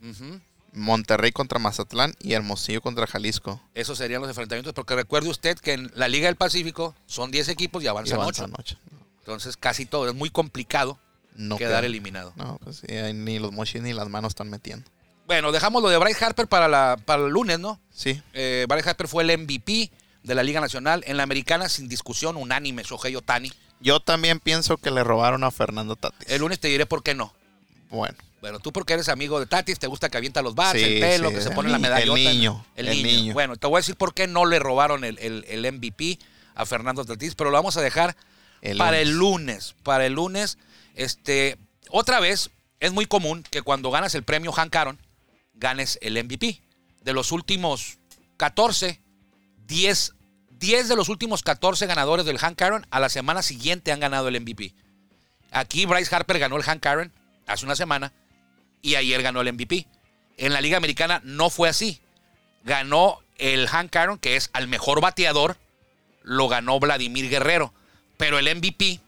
Monterrey 0.73 1.33
contra 1.33 1.59
Mazatlán 1.59 2.15
y 2.21 2.35
Hermosillo 2.35 2.83
contra 2.83 3.07
Jalisco. 3.07 3.63
Esos 3.75 3.97
serían 3.97 4.21
los 4.21 4.29
enfrentamientos, 4.29 4.75
porque 4.75 4.95
recuerde 4.95 5.31
usted 5.31 5.57
que 5.59 5.73
en 5.73 5.91
la 5.95 6.07
Liga 6.09 6.27
del 6.27 6.37
Pacífico 6.37 6.95
son 7.07 7.31
10 7.31 7.49
equipos 7.49 7.83
y 7.83 7.87
Y 7.87 7.89
avanzan 7.89 8.19
8. 8.21 8.45
avanzan. 8.45 8.79
Entonces 9.21 9.57
casi 9.57 9.87
todo, 9.87 10.07
es 10.09 10.15
muy 10.15 10.29
complicado 10.31 10.99
No 11.35 11.57
quedar 11.57 11.81
queda- 11.81 11.87
eliminado. 11.87 12.33
No, 12.37 12.59
pues 12.63 12.83
sí, 12.87 12.93
ahí 12.95 13.15
ni 13.15 13.39
los 13.39 13.53
mochis 13.53 13.81
ni 13.81 13.93
las 13.95 14.09
manos 14.11 14.33
están 14.33 14.51
metiendo. 14.51 14.89
Bueno, 15.27 15.51
dejamos 15.51 15.83
lo 15.83 15.89
de 15.89 15.97
Bryce 15.97 16.23
Harper 16.25 16.47
para, 16.47 16.69
la, 16.69 16.99
para 17.05 17.25
el 17.25 17.31
lunes, 17.33 17.59
¿no? 17.59 17.81
Sí, 17.91 18.23
Eh, 18.35 18.67
Bryce 18.69 18.91
Harper 18.91 19.09
fue 19.09 19.25
el 19.25 19.31
MVP 19.39 19.91
de 20.23 20.35
la 20.35 20.43
Liga 20.43 20.61
Nacional. 20.61 21.03
En 21.07 21.17
la 21.17 21.23
Americana, 21.23 21.69
sin 21.71 21.89
discusión, 21.89 22.37
unánime, 22.37 22.83
Shohei 22.83 23.17
Otani. 23.17 23.51
yo 23.81 24.01
también 24.01 24.41
pienso 24.41 24.77
que 24.77 24.91
le 24.91 25.03
robaron 25.05 25.43
a 25.43 25.51
Fernando 25.51 25.97
Tatis. 25.97 26.29
El 26.31 26.41
lunes 26.43 26.61
te 26.61 26.69
diré 26.69 26.85
por 26.87 27.03
qué 27.03 27.15
no. 27.15 27.33
Bueno, 27.97 28.17
Bueno, 28.41 28.61
tú 28.61 28.73
porque 28.73 28.93
eres 28.95 29.09
amigo 29.09 29.41
de 29.41 29.47
Tatis, 29.47 29.79
te 29.79 29.87
gusta 29.89 30.09
que 30.09 30.17
avienta 30.19 30.41
los 30.43 30.55
bats, 30.55 30.79
Sí, 30.79 30.85
el 30.85 31.01
pelo, 31.01 31.29
sí, 31.31 31.35
que 31.37 31.41
se 31.41 31.51
pone 31.51 31.69
la 31.71 31.79
medallota. 31.79 32.19
el 32.21 32.25
niño, 32.37 32.65
El, 32.77 32.89
el 32.89 32.97
niño. 33.03 33.07
niño. 33.17 33.33
Bueno, 33.35 33.57
te 33.57 33.67
voy 33.67 33.79
a 33.79 33.81
decir 33.81 33.97
por 33.97 34.15
qué 34.15 34.27
no 34.29 34.45
le 34.47 34.59
robaron 34.59 35.03
el, 35.05 35.19
el- 35.19 35.45
el 35.49 35.73
MVP 35.73 36.19
a 36.55 36.65
Fernando 36.67 37.05
Tatis, 37.05 37.35
pero 37.35 37.51
lo 37.51 37.57
vamos 37.57 37.77
a 37.77 37.81
dejar 37.83 38.17
para 38.79 38.99
el 39.01 39.11
lunes. 39.19 39.75
Para 39.83 40.07
el 40.07 40.13
lunes, 40.15 40.59
este, 40.95 41.57
otra 41.91 42.21
vez, 42.21 42.51
es 42.81 42.93
muy 42.93 43.07
común 43.07 43.43
que 43.51 43.63
cuando 43.63 43.91
ganas 43.91 44.15
el 44.15 44.23
premio 44.23 44.53
Hank 44.53 44.75
Aaron, 44.77 44.99
ganes 45.55 45.99
el 46.03 46.23
MVP. 46.23 46.61
De 47.03 47.13
los 47.13 47.33
últimos 47.33 47.99
14, 48.37 49.01
10, 49.67 50.13
10 50.51 50.89
de 50.89 50.97
los 50.97 51.09
últimos 51.09 51.43
14 51.43 51.87
ganadores 51.87 52.27
del 52.27 52.39
Hank 52.39 52.61
Aaron 52.63 52.87
a 52.91 53.01
la 53.01 53.09
semana 53.09 53.43
siguiente 53.43 53.93
han 53.93 54.01
ganado 54.01 54.29
el 54.29 54.41
MVP. 54.41 54.75
Aquí 55.53 55.87
Bryce 55.87 56.15
Harper 56.15 56.39
ganó 56.39 56.57
el 56.57 56.63
Hank 56.63 56.85
Aaron 56.87 57.13
hace 57.47 57.65
una 57.65 57.77
semana 57.77 58.13
y 58.83 58.95
ayer 58.95 59.23
ganó 59.23 59.41
el 59.41 59.53
MVP. 59.53 59.87
En 60.37 60.53
la 60.53 60.61
Liga 60.61 60.77
Americana 60.77 61.21
no 61.25 61.51
fue 61.51 61.69
así. 61.69 62.01
Ganó 62.65 63.21
el 63.39 63.69
Hank 63.69 63.95
Aaron, 63.97 64.19
que 64.19 64.37
es 64.37 64.51
al 64.53 64.69
mejor 64.69 65.01
bateador, 65.01 65.57
lo 66.23 66.49
ganó 66.49 66.79
Vladimir 66.81 67.29
Guerrero. 67.29 67.73
Pero 68.17 68.39
el 68.39 68.55
MVP 68.55 69.01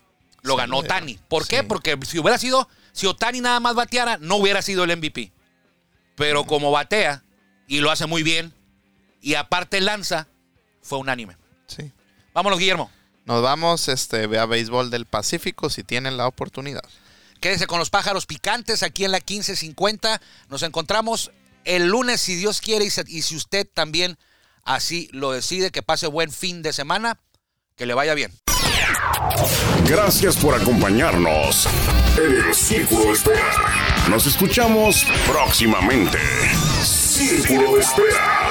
lo 0.42 0.56
ganó 0.56 0.78
Otani. 0.78 1.18
¿Por 1.28 1.46
qué? 1.46 1.62
Porque 1.62 1.98
si 2.06 2.18
hubiera 2.18 2.38
sido, 2.38 2.68
si 2.92 3.06
Otani 3.06 3.40
nada 3.40 3.60
más 3.60 3.74
bateara, 3.74 4.18
no 4.18 4.36
hubiera 4.36 4.62
sido 4.62 4.84
el 4.84 4.96
MVP. 4.96 5.32
Pero 6.16 6.44
como 6.44 6.70
batea 6.70 7.22
y 7.66 7.80
lo 7.80 7.90
hace 7.90 8.06
muy 8.06 8.22
bien, 8.22 8.52
y 9.20 9.34
aparte 9.34 9.80
lanza, 9.80 10.26
fue 10.80 10.98
unánime. 10.98 11.36
Sí. 11.66 11.92
Vámonos, 12.32 12.58
Guillermo. 12.58 12.90
Nos 13.24 13.42
vamos, 13.42 13.88
este, 13.88 14.26
ve 14.26 14.38
a 14.38 14.46
béisbol 14.46 14.90
del 14.90 15.04
Pacífico 15.04 15.68
si 15.68 15.84
tienen 15.84 16.16
la 16.16 16.26
oportunidad. 16.26 16.82
Quédese 17.40 17.66
con 17.66 17.78
los 17.78 17.90
pájaros 17.90 18.26
picantes 18.26 18.82
aquí 18.82 19.04
en 19.04 19.12
la 19.12 19.18
1550. 19.18 20.20
Nos 20.48 20.62
encontramos 20.62 21.30
el 21.64 21.86
lunes, 21.88 22.20
si 22.20 22.34
Dios 22.34 22.60
quiere, 22.60 22.84
y 22.84 23.22
si 23.22 23.36
usted 23.36 23.66
también 23.72 24.18
así 24.64 25.08
lo 25.12 25.32
decide, 25.32 25.70
que 25.70 25.82
pase 25.82 26.06
buen 26.06 26.32
fin 26.32 26.62
de 26.62 26.72
semana, 26.72 27.20
que 27.76 27.86
le 27.86 27.94
vaya 27.94 28.14
bien. 28.14 28.32
Gracias 29.86 30.36
por 30.36 30.54
acompañarnos 30.54 31.66
en 32.16 32.48
el 32.48 32.54
Círculo 32.54 33.04
de 33.04 33.12
Espera. 33.12 34.08
Nos 34.08 34.26
escuchamos 34.26 35.04
próximamente. 35.26 36.18
Círculo 36.82 37.76
de 37.76 37.80
Espera. 37.80 38.47